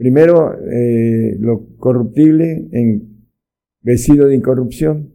[0.00, 3.26] Primero, eh, lo corruptible en
[3.82, 5.14] vestido de incorrupción,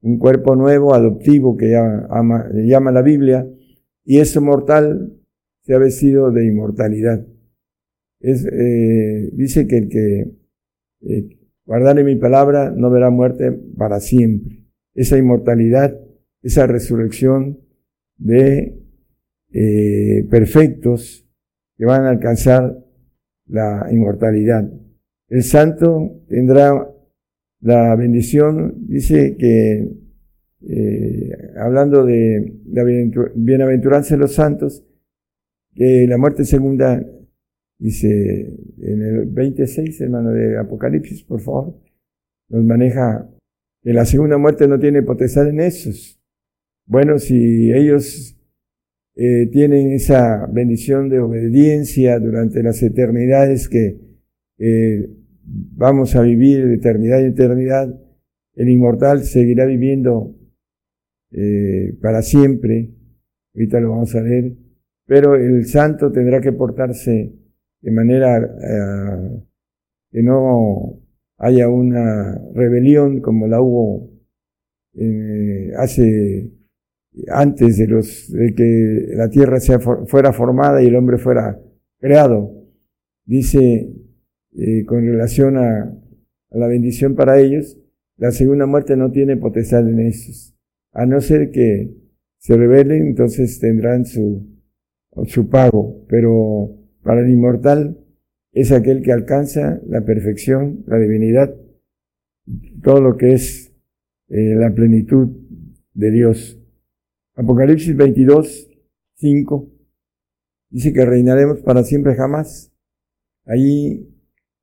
[0.00, 3.46] un cuerpo nuevo, adoptivo, que llama la Biblia,
[4.02, 5.20] y eso mortal
[5.60, 7.26] se ha vestido de inmortalidad.
[8.20, 10.34] Es, eh, dice que el que
[11.02, 14.64] eh, guardare mi palabra no verá muerte para siempre.
[14.94, 15.94] Esa inmortalidad,
[16.40, 17.60] esa resurrección
[18.16, 18.80] de
[19.52, 21.28] eh, perfectos
[21.76, 22.82] que van a alcanzar
[23.50, 24.70] la inmortalidad.
[25.28, 26.72] El santo tendrá
[27.60, 29.88] la bendición, dice que,
[30.68, 32.84] eh, hablando de la
[33.34, 34.84] bienaventuranza de los santos,
[35.74, 37.04] que la muerte segunda,
[37.78, 41.80] dice en el 26, hermano de Apocalipsis, por favor,
[42.48, 43.28] nos maneja
[43.82, 46.20] que la segunda muerte no tiene potestad en esos.
[46.86, 48.36] Bueno, si ellos
[49.22, 54.00] eh, tienen esa bendición de obediencia durante las eternidades que
[54.56, 55.10] eh,
[55.44, 58.00] vamos a vivir de eternidad en eternidad,
[58.54, 60.34] el inmortal seguirá viviendo
[61.32, 62.94] eh, para siempre.
[63.54, 64.54] Ahorita lo vamos a ver.
[65.04, 67.34] Pero el santo tendrá que portarse
[67.82, 68.40] de manera
[70.10, 70.98] que no
[71.36, 74.08] haya una rebelión como la hubo
[75.76, 76.59] hace
[77.28, 81.60] antes de, los, de que la tierra sea, fuera formada y el hombre fuera
[81.98, 82.52] creado.
[83.24, 83.92] Dice,
[84.56, 85.96] eh, con relación a,
[86.50, 87.78] la bendición para ellos,
[88.16, 90.56] la segunda muerte no tiene potestad en ellos.
[90.92, 91.94] A no ser que
[92.38, 94.48] se rebelen, entonces tendrán su,
[95.26, 96.04] su pago.
[96.08, 97.98] Pero para el inmortal
[98.52, 101.54] es aquel que alcanza la perfección, la divinidad,
[102.82, 103.72] todo lo que es
[104.28, 105.28] eh, la plenitud
[105.94, 106.59] de Dios.
[107.36, 108.68] Apocalipsis 22,
[109.16, 109.70] 5,
[110.70, 112.72] dice que reinaremos para siempre jamás.
[113.46, 114.08] Allí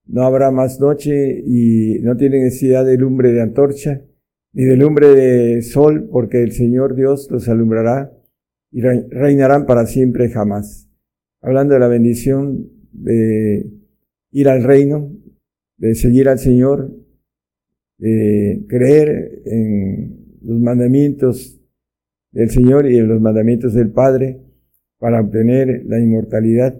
[0.05, 4.01] no habrá más noche y no tiene necesidad de lumbre de antorcha
[4.53, 8.11] ni de lumbre de sol, porque el Señor Dios los alumbrará
[8.71, 10.89] y reinarán para siempre jamás.
[11.41, 13.71] Hablando de la bendición de
[14.31, 15.11] ir al reino,
[15.77, 16.91] de seguir al Señor,
[17.99, 21.56] de creer en los mandamientos
[22.31, 24.41] del Señor y en los mandamientos del Padre
[24.99, 26.77] para obtener la inmortalidad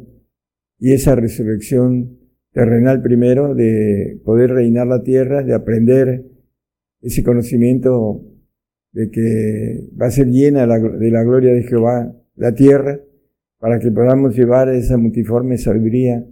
[0.80, 2.18] y esa resurrección
[2.52, 6.26] terrenal primero de poder reinar la tierra, de aprender
[7.02, 8.24] ese conocimiento
[8.92, 13.00] de que va a ser llena de la gloria de Jehová la tierra
[13.60, 16.26] para que podamos llevar esa multiforme sabiduría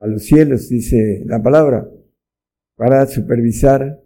[0.00, 1.88] a los cielos, dice la palabra,
[2.76, 4.02] para supervisar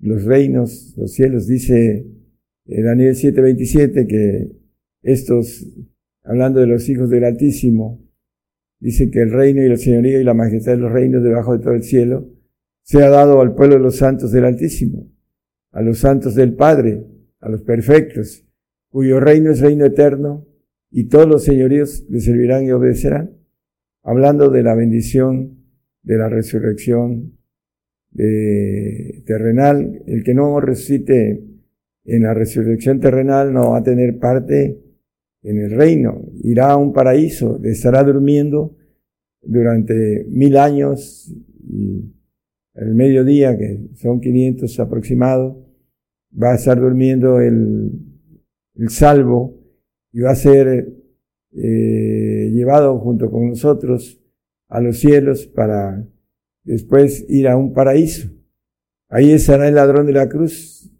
[0.00, 2.06] los reinos, los cielos, dice
[2.66, 4.50] eh, Daniel 7:27, que
[5.02, 5.66] estos,
[6.22, 8.02] hablando de los hijos del Altísimo,
[8.80, 11.62] dice que el reino y la señoría y la majestad de los reinos debajo de
[11.62, 12.28] todo el cielo
[12.82, 15.10] se ha dado al pueblo de los santos del Altísimo,
[15.72, 17.06] a los santos del Padre,
[17.40, 18.46] a los perfectos,
[18.88, 20.46] cuyo reino es reino eterno,
[20.90, 23.38] y todos los señoríos le servirán y obedecerán,
[24.02, 25.64] hablando de la bendición
[26.02, 27.38] de la resurrección
[28.12, 31.42] de terrenal, el que no resucite
[32.04, 34.80] en la resurrección terrenal no va a tener parte
[35.42, 38.76] en el reino, irá a un paraíso, estará durmiendo
[39.42, 42.14] durante mil años y
[42.74, 45.56] el mediodía, que son 500 aproximados,
[46.42, 47.92] va a estar durmiendo el,
[48.74, 49.60] el salvo
[50.12, 50.88] y va a ser
[51.52, 54.20] eh, llevado junto con nosotros
[54.68, 56.04] a los cielos para
[56.64, 58.28] después ir a un paraíso.
[59.08, 60.90] Ahí estará el ladrón de la cruz,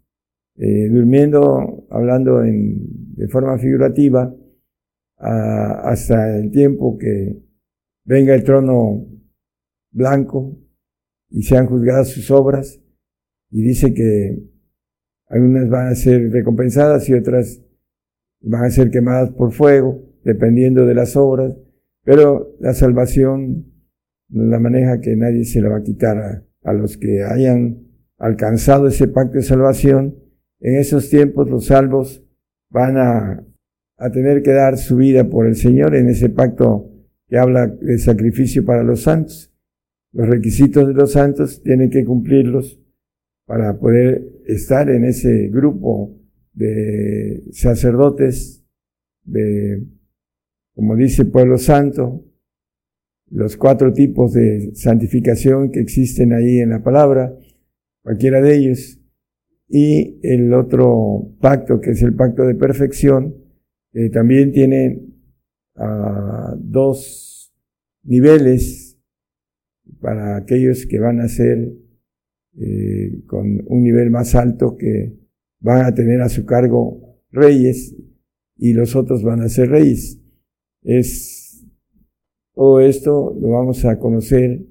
[0.57, 4.33] eh, durmiendo, hablando en, de forma figurativa,
[5.17, 7.41] hasta el tiempo que
[8.03, 9.07] venga el trono
[9.91, 10.57] blanco
[11.29, 12.81] y sean juzgadas sus obras,
[13.49, 14.43] y dice que
[15.27, 17.61] algunas van a ser recompensadas y otras
[18.41, 21.55] van a ser quemadas por fuego, dependiendo de las obras,
[22.03, 23.71] pero la salvación
[24.29, 27.87] la maneja que nadie se la va a quitar a, a los que hayan
[28.17, 30.24] alcanzado ese pacto de salvación
[30.65, 32.23] en esos tiempos los salvos
[32.71, 33.45] van a,
[33.97, 36.89] a tener que dar su vida por el Señor en ese pacto
[37.27, 39.53] que habla de sacrificio para los santos.
[40.11, 42.81] Los requisitos de los santos tienen que cumplirlos
[43.45, 46.17] para poder estar en ese grupo
[46.53, 48.65] de sacerdotes,
[49.23, 49.85] de,
[50.73, 52.25] como dice pueblo santo,
[53.29, 57.37] los cuatro tipos de santificación que existen ahí en la palabra,
[58.01, 58.99] cualquiera de ellos,
[59.67, 63.35] y el otro pacto, que es el pacto de perfección,
[64.11, 65.01] también tiene
[65.77, 67.53] uh, dos
[68.03, 68.99] niveles
[70.01, 71.71] para aquellos que van a ser
[72.57, 75.17] eh, con un nivel más alto que
[75.59, 77.95] van a tener a su cargo reyes
[78.57, 80.21] y los otros van a ser reyes.
[80.81, 81.65] Es
[82.53, 84.65] todo esto lo vamos a conocer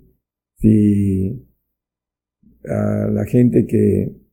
[0.56, 1.46] si
[2.64, 4.23] a la gente que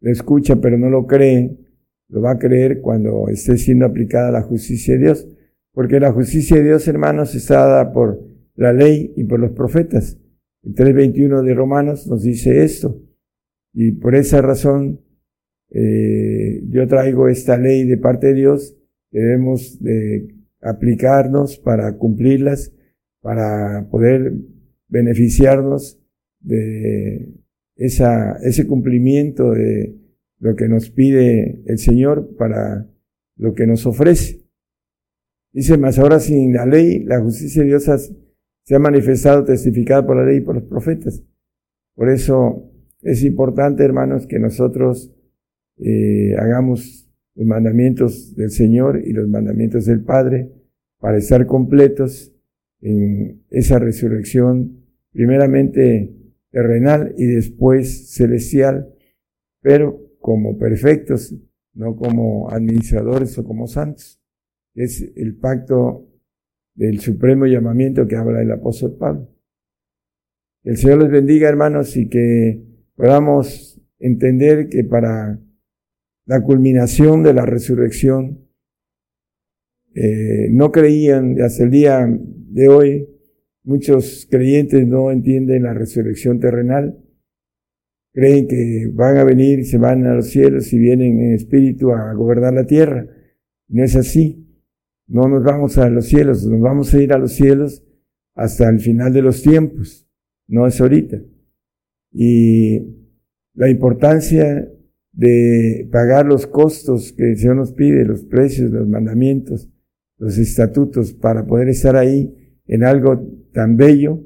[0.00, 1.56] lo escucha pero no lo cree,
[2.08, 5.28] lo va a creer cuando esté siendo aplicada la justicia de Dios.
[5.72, 8.20] Porque la justicia de Dios, hermanos, está dada por
[8.56, 10.18] la ley y por los profetas.
[10.62, 13.00] El 3.21 de Romanos nos dice esto.
[13.72, 15.00] Y por esa razón
[15.70, 18.76] eh, yo traigo esta ley de parte de Dios
[19.10, 22.72] debemos de aplicarnos para cumplirlas,
[23.20, 24.32] para poder
[24.88, 26.00] beneficiarnos
[26.40, 27.32] de
[27.80, 29.96] ese cumplimiento de
[30.38, 32.86] lo que nos pide el Señor para
[33.36, 34.44] lo que nos ofrece.
[35.52, 37.90] Dice, más ahora sin la ley, la justicia de Dios
[38.62, 41.22] se ha manifestado, testificada por la ley y por los profetas.
[41.94, 42.70] Por eso
[43.02, 45.12] es importante, hermanos, que nosotros
[45.78, 50.52] eh, hagamos los mandamientos del Señor y los mandamientos del Padre
[50.98, 52.32] para estar completos
[52.82, 56.14] en esa resurrección, primeramente
[56.50, 58.92] terrenal y después celestial,
[59.60, 61.34] pero como perfectos,
[61.74, 64.20] no como administradores o como santos.
[64.74, 66.06] Es el pacto
[66.74, 69.28] del supremo llamamiento que habla el apóstol Pablo.
[70.62, 72.62] El Señor les bendiga, hermanos, y que
[72.94, 75.40] podamos entender que para
[76.26, 78.46] la culminación de la resurrección,
[79.94, 83.08] eh, no creían, hasta el día de hoy,
[83.62, 86.98] muchos creyentes no entienden la resurrección terrenal,
[88.12, 92.12] creen que van a venir se van a los cielos y vienen en espíritu a
[92.14, 93.06] gobernar la tierra.
[93.68, 94.46] No es así.
[95.06, 97.84] No nos vamos a los cielos, nos vamos a ir a los cielos
[98.34, 100.08] hasta el final de los tiempos.
[100.46, 101.20] No es ahorita.
[102.12, 102.80] Y
[103.54, 104.70] la importancia
[105.12, 109.68] de pagar los costos que el Señor nos pide, los precios, los mandamientos,
[110.16, 112.39] los estatutos, para poder estar ahí
[112.70, 113.20] en algo
[113.52, 114.20] tan bello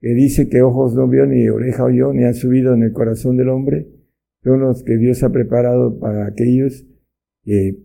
[0.00, 3.36] que dice que ojos no vio ni oreja oyó ni han subido en el corazón
[3.36, 3.86] del hombre,
[4.42, 6.84] son los que Dios ha preparado para aquellos
[7.44, 7.78] que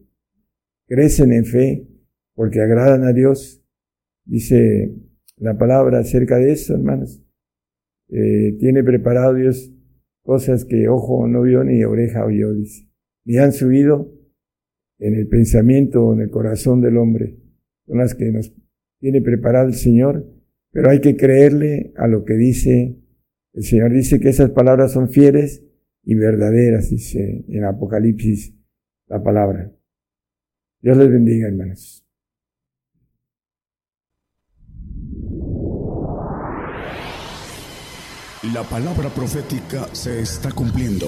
[0.87, 1.87] crecen en fe
[2.33, 3.63] porque agradan a Dios.
[4.25, 4.91] Dice
[5.37, 7.23] la palabra acerca de eso, hermanos.
[8.09, 9.71] Eh, tiene preparado Dios
[10.23, 12.89] cosas que ojo no vio ni oreja oyó, dice,
[13.23, 14.11] ni han subido
[14.97, 17.37] en el pensamiento o en el corazón del hombre.
[17.85, 18.51] Son las que nos
[19.01, 20.25] tiene preparado el Señor,
[20.71, 22.95] pero hay que creerle a lo que dice.
[23.53, 25.63] El Señor dice que esas palabras son fieles
[26.03, 28.53] y verdaderas, dice en Apocalipsis
[29.07, 29.71] la palabra.
[30.81, 32.05] Dios les bendiga, hermanos.
[38.53, 41.07] La palabra profética se está cumpliendo.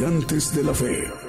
[0.00, 1.19] Gigantes de la fe.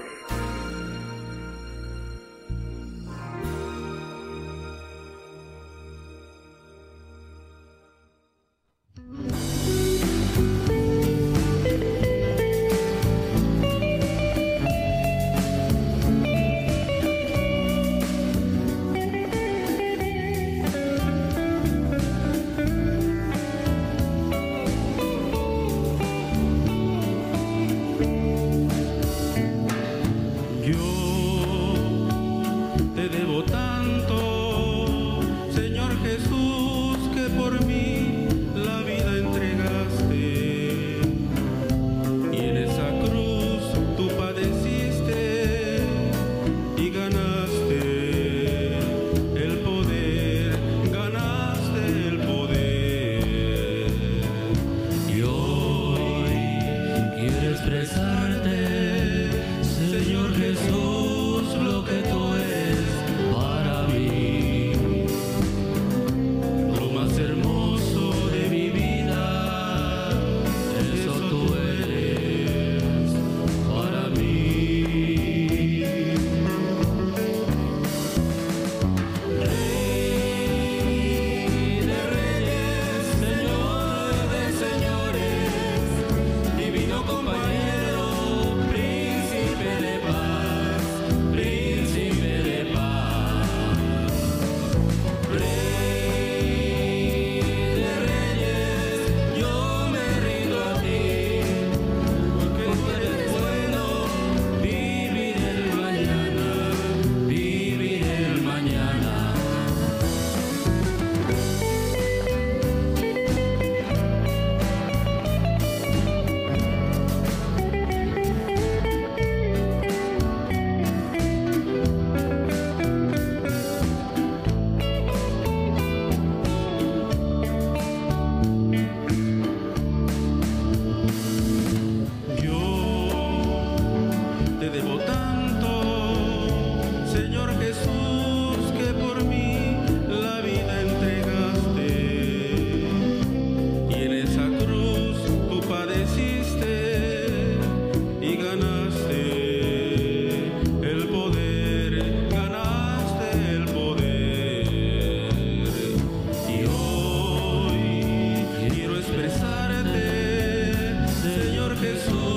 [161.92, 162.31] Jesus.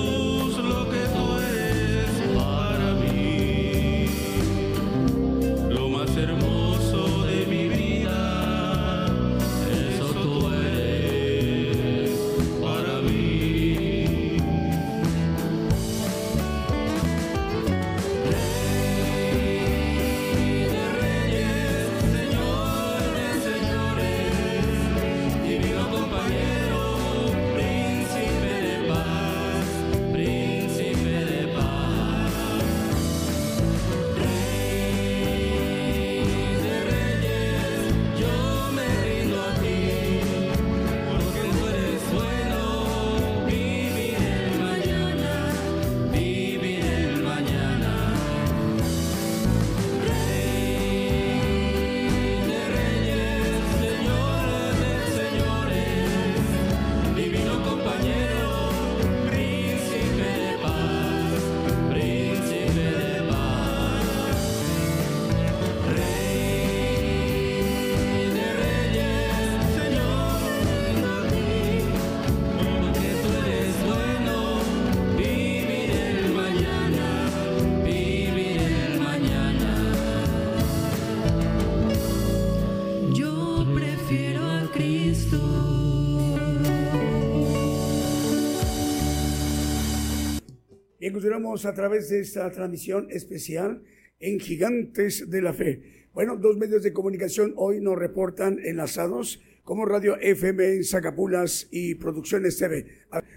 [91.14, 93.84] encontramos a través de esta transmisión especial
[94.18, 96.08] en Gigantes de la Fe.
[96.12, 101.94] Bueno, dos medios de comunicación hoy nos reportan enlazados como Radio FM en Zacapulas y
[101.94, 102.86] Producciones TV.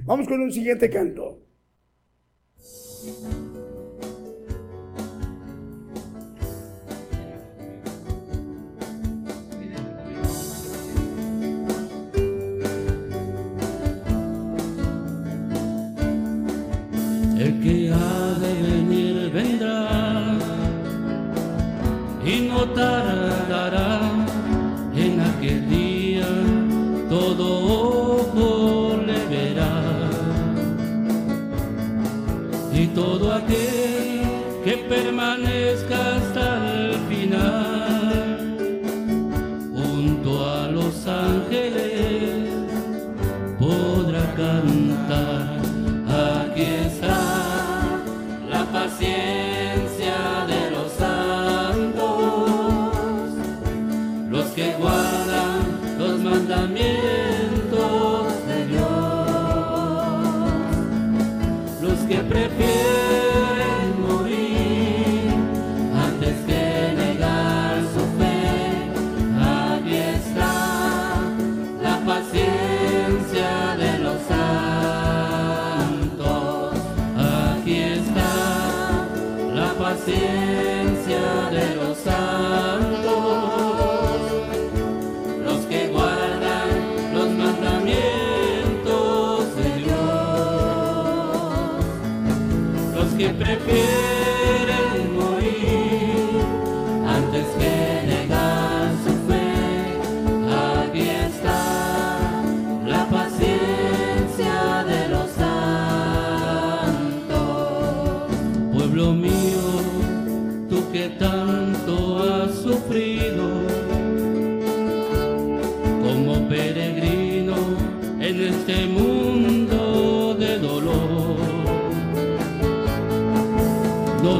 [0.05, 1.39] Vamos con un siguiente canto.
[22.73, 23.99] tardará
[24.95, 26.27] en aquel día,
[27.09, 27.45] todo
[28.17, 30.09] ojo le verá.
[32.73, 34.21] Y todo aquel
[34.63, 38.69] que permanezca hasta el final,
[39.73, 42.49] junto a los ángeles,
[43.59, 45.57] podrá cantar.
[46.07, 47.19] Aquí está
[48.49, 49.26] la paciencia.
[62.27, 62.86] prefiro.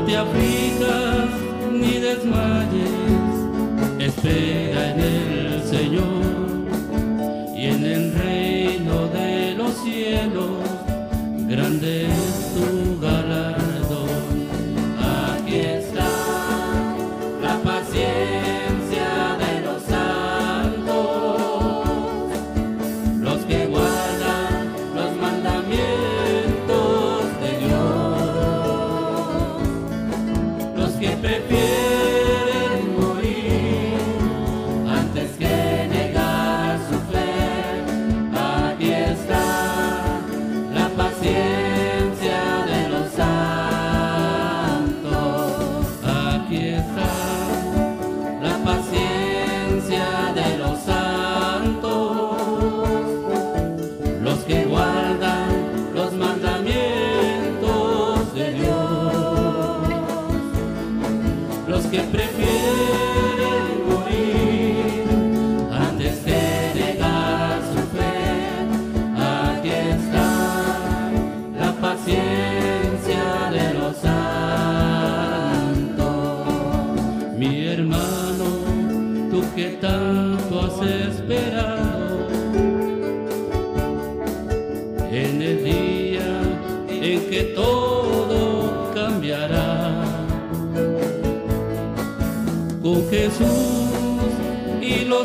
[0.08, 1.30] te aflijas
[1.70, 2.92] ni desmayes,
[4.00, 6.27] espera en el Señor.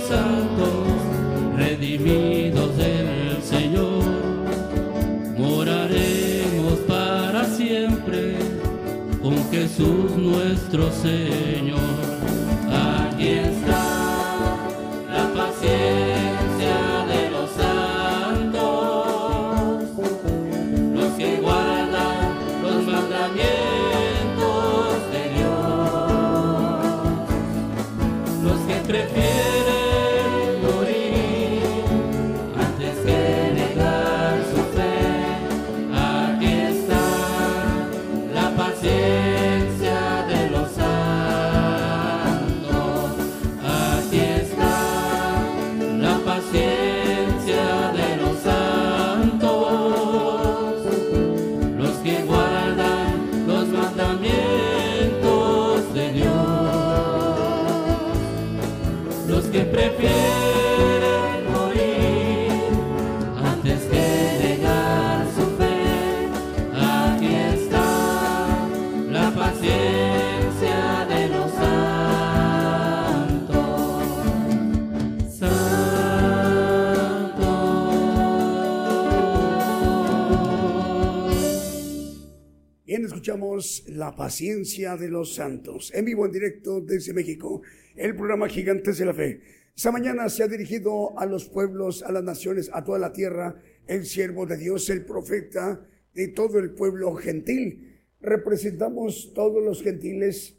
[0.08, 0.86] Santos
[1.56, 4.02] redimidos del Señor,
[5.38, 8.36] moraremos para siempre
[9.22, 11.91] con Jesús nuestro Señor.
[83.22, 87.62] Escuchamos La paciencia de los santos, en vivo, en directo desde México,
[87.94, 89.40] el programa Gigantes de la Fe.
[89.76, 93.62] Esta mañana se ha dirigido a los pueblos, a las naciones, a toda la tierra,
[93.86, 98.00] el siervo de Dios, el profeta de todo el pueblo gentil.
[98.20, 100.56] Representamos todos los gentiles,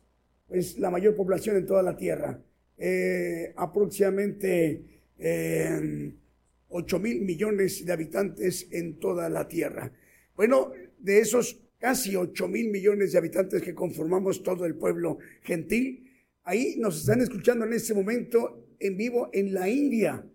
[0.48, 2.41] pues la mayor población en toda la tierra.
[2.77, 6.14] Eh, aproximadamente eh,
[6.69, 9.91] 8 mil millones de habitantes en toda la tierra.
[10.38, 16.10] Bueno, de esos casi 8 mil millones de habitantes que conformamos todo el pueblo gentil,
[16.43, 20.26] ahí nos están escuchando en este momento en vivo en la India.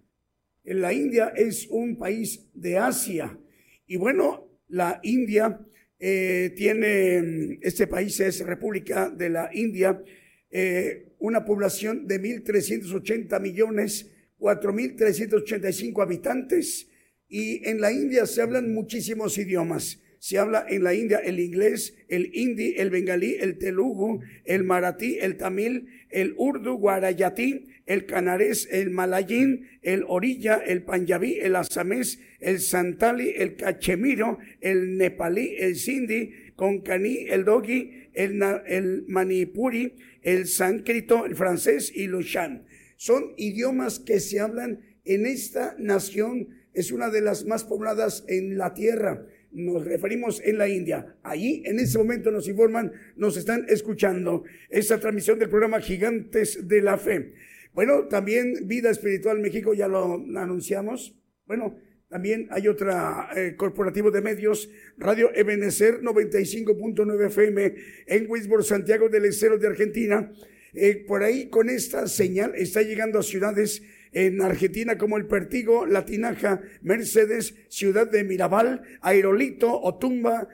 [0.63, 3.39] En la India es un país de Asia.
[3.87, 5.59] Y bueno, la India
[5.99, 10.03] eh, tiene, este país es República de la India,
[10.51, 16.91] eh, una población de 1.380 millones, 4.385 habitantes.
[17.27, 20.03] Y en la India se hablan muchísimos idiomas.
[20.19, 25.19] Se habla en la India el inglés, el hindi, el bengalí, el telugu, el maratí,
[25.21, 32.21] el tamil, el urdu, guarayatí, el canarés, el malayín, el orilla, el panjabí, el asamés,
[32.41, 41.25] el santali, el cachemiro, el nepalí, el sindhi, concaní, el dogi, el, manipuri, el sánscrito,
[41.25, 42.67] el francés y lushan.
[42.97, 48.59] Son idiomas que se hablan en esta nación, es una de las más pobladas en
[48.59, 49.25] la tierra.
[49.51, 51.17] Nos referimos en la India.
[51.23, 56.83] Allí, en ese momento, nos informan, nos están escuchando esta transmisión del programa Gigantes de
[56.83, 57.33] la Fe.
[57.73, 61.15] Bueno, también Vida Espiritual México, ya lo anunciamos.
[61.47, 67.75] Bueno, también hay otra eh, corporativo de medios, Radio Ebenecer 95.9 FM
[68.07, 70.33] en Wisborne, Santiago del Estero de Argentina.
[70.73, 75.87] Eh, por ahí con esta señal está llegando a ciudades en Argentina como el Pertigo,
[75.87, 80.49] Latinaja, Mercedes, Ciudad de Mirabal, Aerolito, Otumba,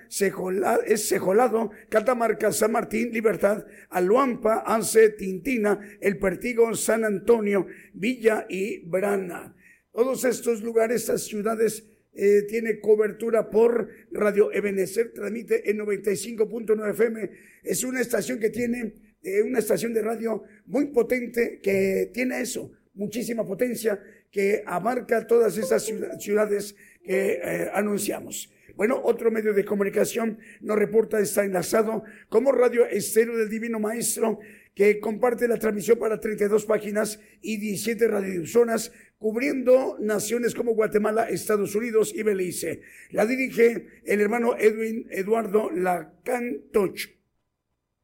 [0.87, 8.81] es Sejolado, Catamarca, San Martín, Libertad, Aluampa, Anse, Tintina, El Pertigo, San Antonio, Villa y
[8.87, 9.55] Brana.
[9.93, 11.85] Todos estos lugares, estas ciudades,
[12.17, 17.31] eh, tiene cobertura por Radio Ebenezer, transmite en 95.9 FM.
[17.65, 22.71] Es una estación que tiene, eh, una estación de radio muy potente que tiene eso,
[22.95, 24.01] muchísima potencia,
[24.31, 28.51] que abarca todas esas ciudad- ciudades que eh, anunciamos.
[28.77, 34.41] Bueno, otro medio de comunicación nos reporta, está enlazado como Radio Estéreo del Divino Maestro,
[34.75, 41.77] que comparte la transmisión para 32 páginas y 17 radiodifusoras, cubriendo naciones como Guatemala, Estados
[41.77, 42.81] Unidos y Belice.
[43.11, 46.99] La dirige el hermano Edwin Eduardo Lacantoch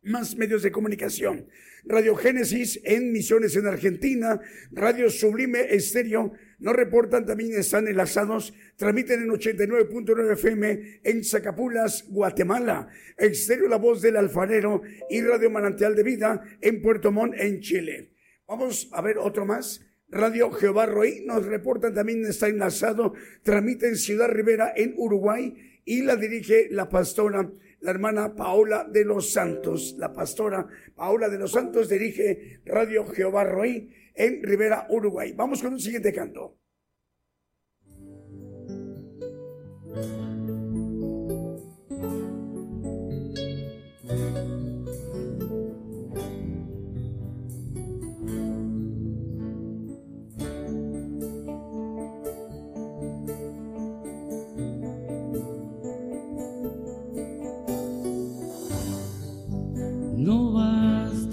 [0.02, 1.46] más medios de comunicación.
[1.84, 4.40] Radio Génesis en Misiones en Argentina,
[4.70, 12.88] Radio Sublime Estéreo, nos reportan también están enlazados, transmiten en 89.9 FM en Zacapulas, Guatemala,
[13.16, 18.12] Estéreo La Voz del Alfarero y Radio Manantial de Vida en Puerto Montt, en Chile.
[18.46, 19.86] Vamos a ver otro más.
[20.08, 26.02] Radio Jehová Roí nos reportan también está enlazado, transmite en Ciudad Rivera en Uruguay y
[26.02, 27.50] la dirige la pastora,
[27.80, 29.94] la hermana Paola de los Santos.
[29.98, 35.32] La pastora Paola de los Santos dirige Radio Jehová Roí en Rivera, Uruguay.
[35.36, 36.58] Vamos con un siguiente canto.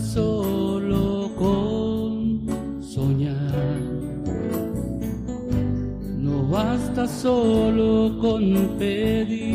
[0.00, 3.78] Solo con soñar.
[6.18, 9.50] No basta solo con pedir.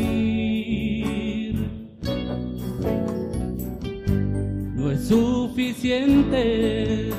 [4.74, 7.10] No es suficiente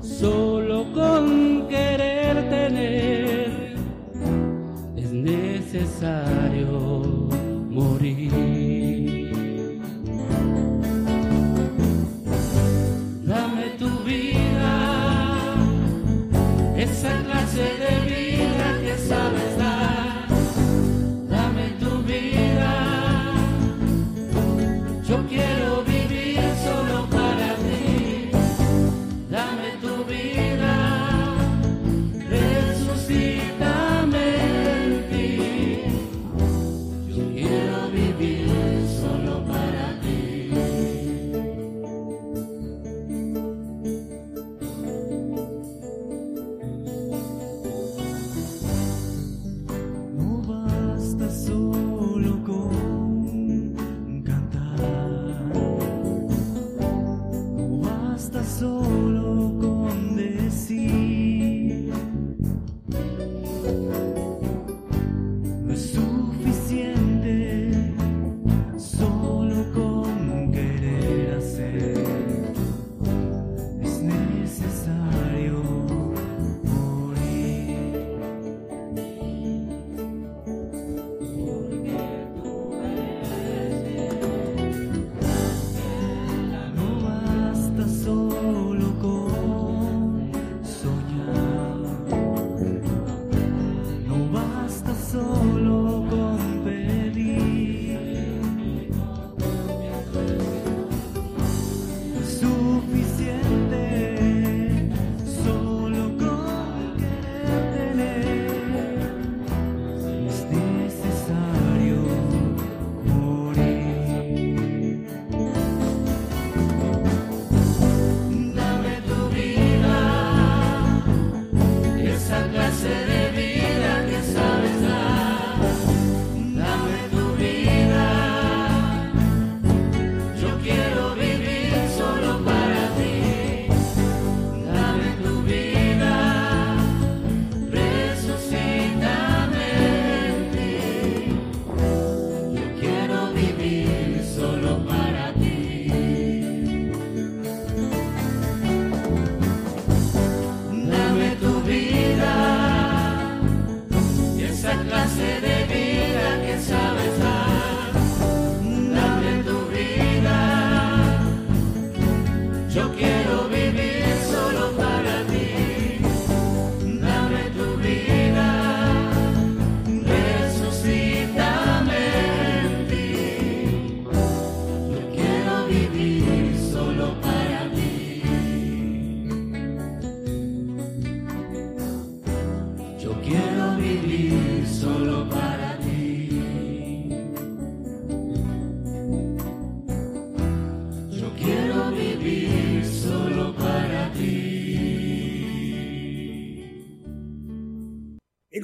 [0.00, 3.74] solo con querer tener.
[4.96, 6.68] Es necesario
[7.70, 8.59] morir.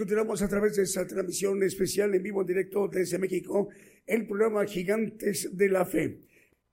[0.07, 3.71] Continuamos a través de esta transmisión especial en vivo en directo desde México,
[4.07, 6.21] el programa Gigantes de la Fe.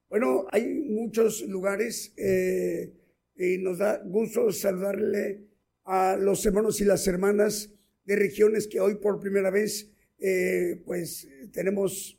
[0.08, 2.92] Bueno, hay muchos lugares eh,
[3.34, 5.48] y nos da gusto saludarle
[5.82, 7.72] a los hermanos y las hermanas
[8.04, 9.90] de regiones que hoy por primera vez
[10.20, 12.16] eh, pues tenemos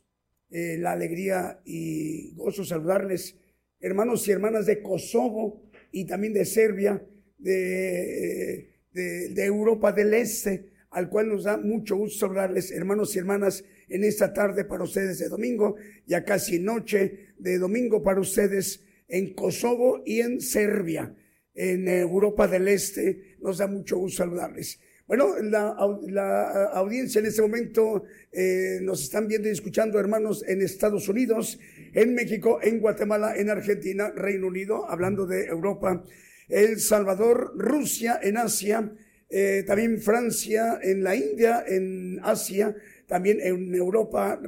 [0.50, 3.36] eh, la alegría y gozo saludarles.
[3.80, 5.62] Hermanos y hermanas de Kosovo,
[5.92, 7.02] y también de Serbia,
[7.38, 13.18] de, de, de Europa del Este, al cual nos da mucho gusto hablarles, hermanos y
[13.18, 18.82] hermanas, en esta tarde para ustedes de domingo, ya casi noche de domingo para ustedes
[19.06, 21.14] en Kosovo y en Serbia,
[21.54, 23.36] en Europa del Este.
[23.42, 24.80] Nos da mucho gusto saludarles.
[25.06, 25.76] Bueno, la,
[26.08, 31.58] la audiencia en este momento eh, nos están viendo y escuchando hermanos en Estados Unidos,
[31.92, 36.02] en México, en Guatemala, en Argentina, Reino Unido, hablando de Europa,
[36.48, 38.94] El Salvador, Rusia, en Asia,
[39.28, 42.74] eh, también Francia, en la India, en Asia,
[43.06, 44.40] también en Europa,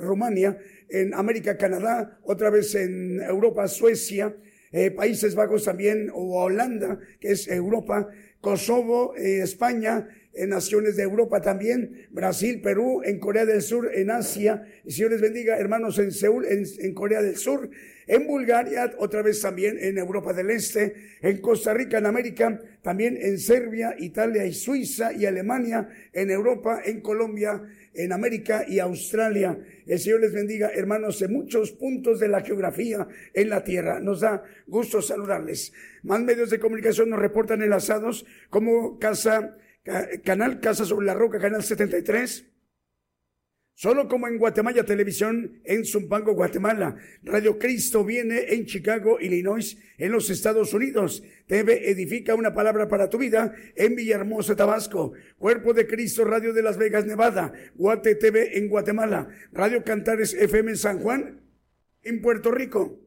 [0.00, 0.58] Rumania,
[0.88, 4.34] en América, Canadá, otra vez en Europa, Suecia,
[4.72, 8.08] eh, Países Bajos también, o Holanda, que es Europa,
[8.40, 14.10] Kosovo, eh, España, en naciones de Europa también, Brasil, Perú, en Corea del Sur, en
[14.10, 17.70] Asia, y Señor les bendiga, hermanos, en Seúl, en, en, Corea del Sur,
[18.06, 23.18] en Bulgaria, otra vez también en Europa del Este, en Costa Rica, en América, también
[23.20, 27.62] en Serbia, Italia y Suiza y Alemania, en Europa, en Colombia,
[27.94, 29.58] en América y Australia.
[29.86, 33.98] El Señor les bendiga, hermanos, en muchos puntos de la geografía en la tierra.
[34.00, 35.72] Nos da gusto saludarles.
[36.02, 39.56] Más medios de comunicación nos reportan enlazados como Casa,
[40.24, 42.46] Canal Casa sobre la Roca, Canal 73.
[43.78, 46.96] Solo como en Guatemala Televisión, en Zumpango, Guatemala.
[47.22, 51.22] Radio Cristo viene en Chicago, Illinois, en los Estados Unidos.
[51.46, 55.12] TV Edifica una palabra para tu vida en Villahermosa, Tabasco.
[55.36, 57.52] Cuerpo de Cristo, Radio de Las Vegas, Nevada.
[57.74, 59.28] Guate TV en Guatemala.
[59.52, 61.42] Radio Cantares FM en San Juan,
[62.02, 62.98] en Puerto Rico.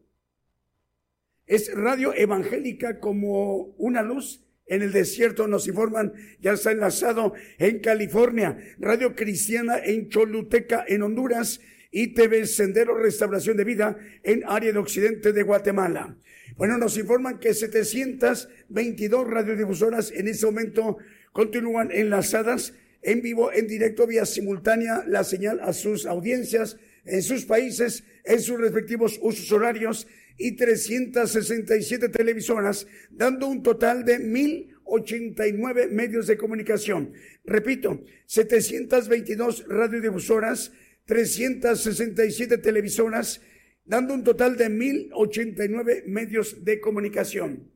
[1.48, 7.80] Es radio evangélica como una luz en el desierto, nos informan, ya está enlazado en
[7.80, 11.60] California, Radio Cristiana en Choluteca, en Honduras,
[11.92, 16.16] y TV Sendero Restauración de Vida en área de occidente de Guatemala.
[16.56, 20.98] Bueno, nos informan que 722 radiodifusoras en este momento
[21.32, 27.46] continúan enlazadas en vivo, en directo, vía simultánea, la señal a sus audiencias en sus
[27.46, 30.06] países, en sus respectivos usos horarios
[30.40, 37.12] y 367 televisoras, dando un total de 1089 medios de comunicación.
[37.44, 40.72] Repito, 722 radiodifusoras,
[41.06, 43.42] 367 televisoras,
[43.84, 47.70] dando un total de 1089 medios de comunicación.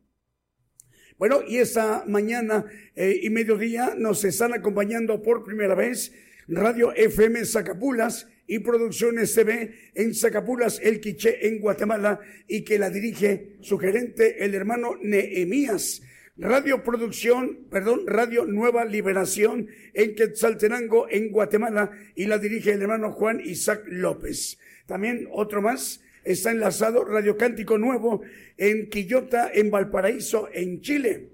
[1.17, 2.65] Bueno, y esta mañana
[2.95, 6.13] eh, y mediodía nos están acompañando por primera vez
[6.47, 12.89] Radio FM Zacapulas y Producciones TV en Zacapulas, El Quiché, en Guatemala, y que la
[12.89, 16.01] dirige su gerente, el hermano Nehemías.
[16.35, 23.11] Radio Producción, perdón, Radio Nueva Liberación en Quetzaltenango, en Guatemala, y la dirige el hermano
[23.11, 24.57] Juan Isaac López.
[24.87, 28.21] También otro más, está enlazado Radio Cántico Nuevo
[28.57, 31.29] en Quillota, en Valparaíso, en Chile.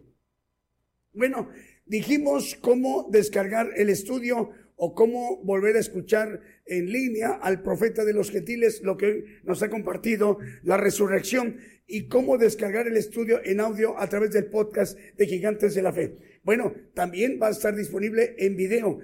[1.14, 1.50] Bueno,
[1.86, 8.14] dijimos cómo descargar el estudio o cómo volver a escuchar en línea al profeta de
[8.14, 11.58] los gentiles, lo que nos ha compartido, la resurrección,
[11.90, 15.92] y cómo descargar el estudio en audio a través del podcast de Gigantes de la
[15.92, 16.40] Fe.
[16.44, 19.00] Bueno, también va a estar disponible en video.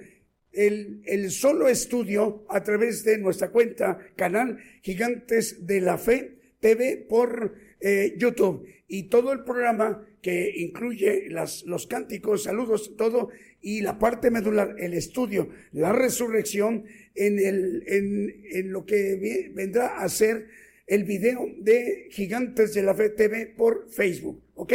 [0.52, 7.04] El, el solo estudio a través de nuestra cuenta, canal Gigantes de la Fe TV
[7.08, 13.28] por eh, YouTube y todo el programa que incluye las, los cánticos, saludos, todo,
[13.66, 16.84] y la parte medular, el estudio, la resurrección,
[17.16, 20.46] en, el, lo que vendrá a ser
[20.86, 24.72] el video de Gigantes de la Fe TV por Facebook, ¿ok?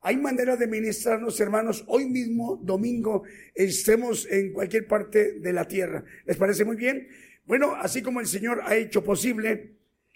[0.00, 3.24] Hay manera de ministrarnos, hermanos, hoy mismo, domingo,
[3.54, 6.02] estemos en cualquier parte de la tierra.
[6.24, 7.06] ¿Les parece muy bien?
[7.44, 9.72] Bueno, así como el Señor ha hecho posible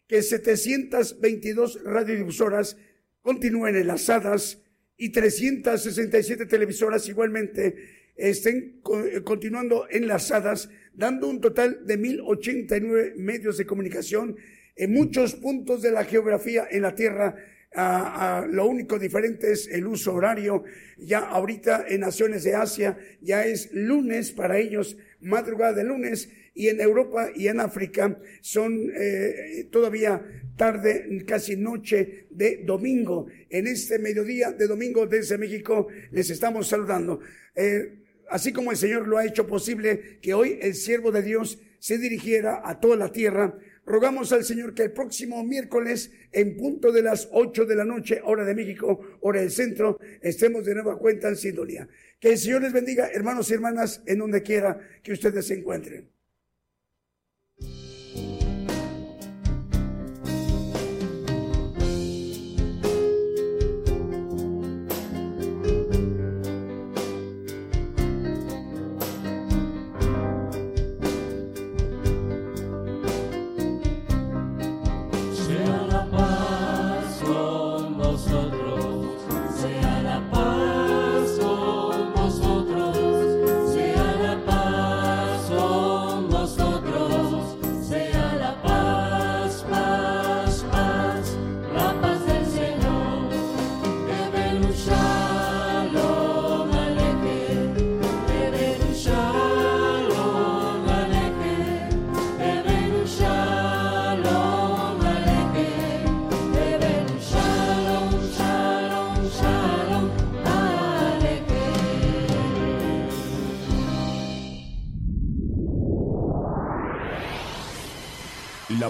[0.07, 2.79] que 722 radiodifusoras
[3.21, 4.63] continúen enlazadas
[4.97, 8.81] y 367 televisoras igualmente estén
[9.25, 14.37] continuando enlazadas, dando un total de 1089 medios de comunicación
[14.77, 17.37] en muchos puntos de la geografía en la Tierra.
[17.75, 20.65] A, a, lo único diferente es el uso horario.
[20.97, 26.29] Ya ahorita en naciones de Asia ya es lunes para ellos, madrugada de lunes,
[26.59, 30.21] y en Europa y en África son eh, todavía
[30.57, 33.29] tarde, casi noche de domingo.
[33.49, 37.21] En este mediodía de domingo desde México les estamos saludando.
[37.55, 41.59] Eh, así como el Señor lo ha hecho posible que hoy el siervo de Dios
[41.79, 43.57] se dirigiera a toda la tierra,
[43.87, 48.21] rogamos al Señor que el próximo miércoles, en punto de las ocho de la noche,
[48.25, 51.89] hora de México, hora del centro, estemos de nueva cuenta en sintonía.
[52.21, 56.09] Que el Señor les bendiga, hermanos y hermanas, en donde quiera que ustedes se encuentren.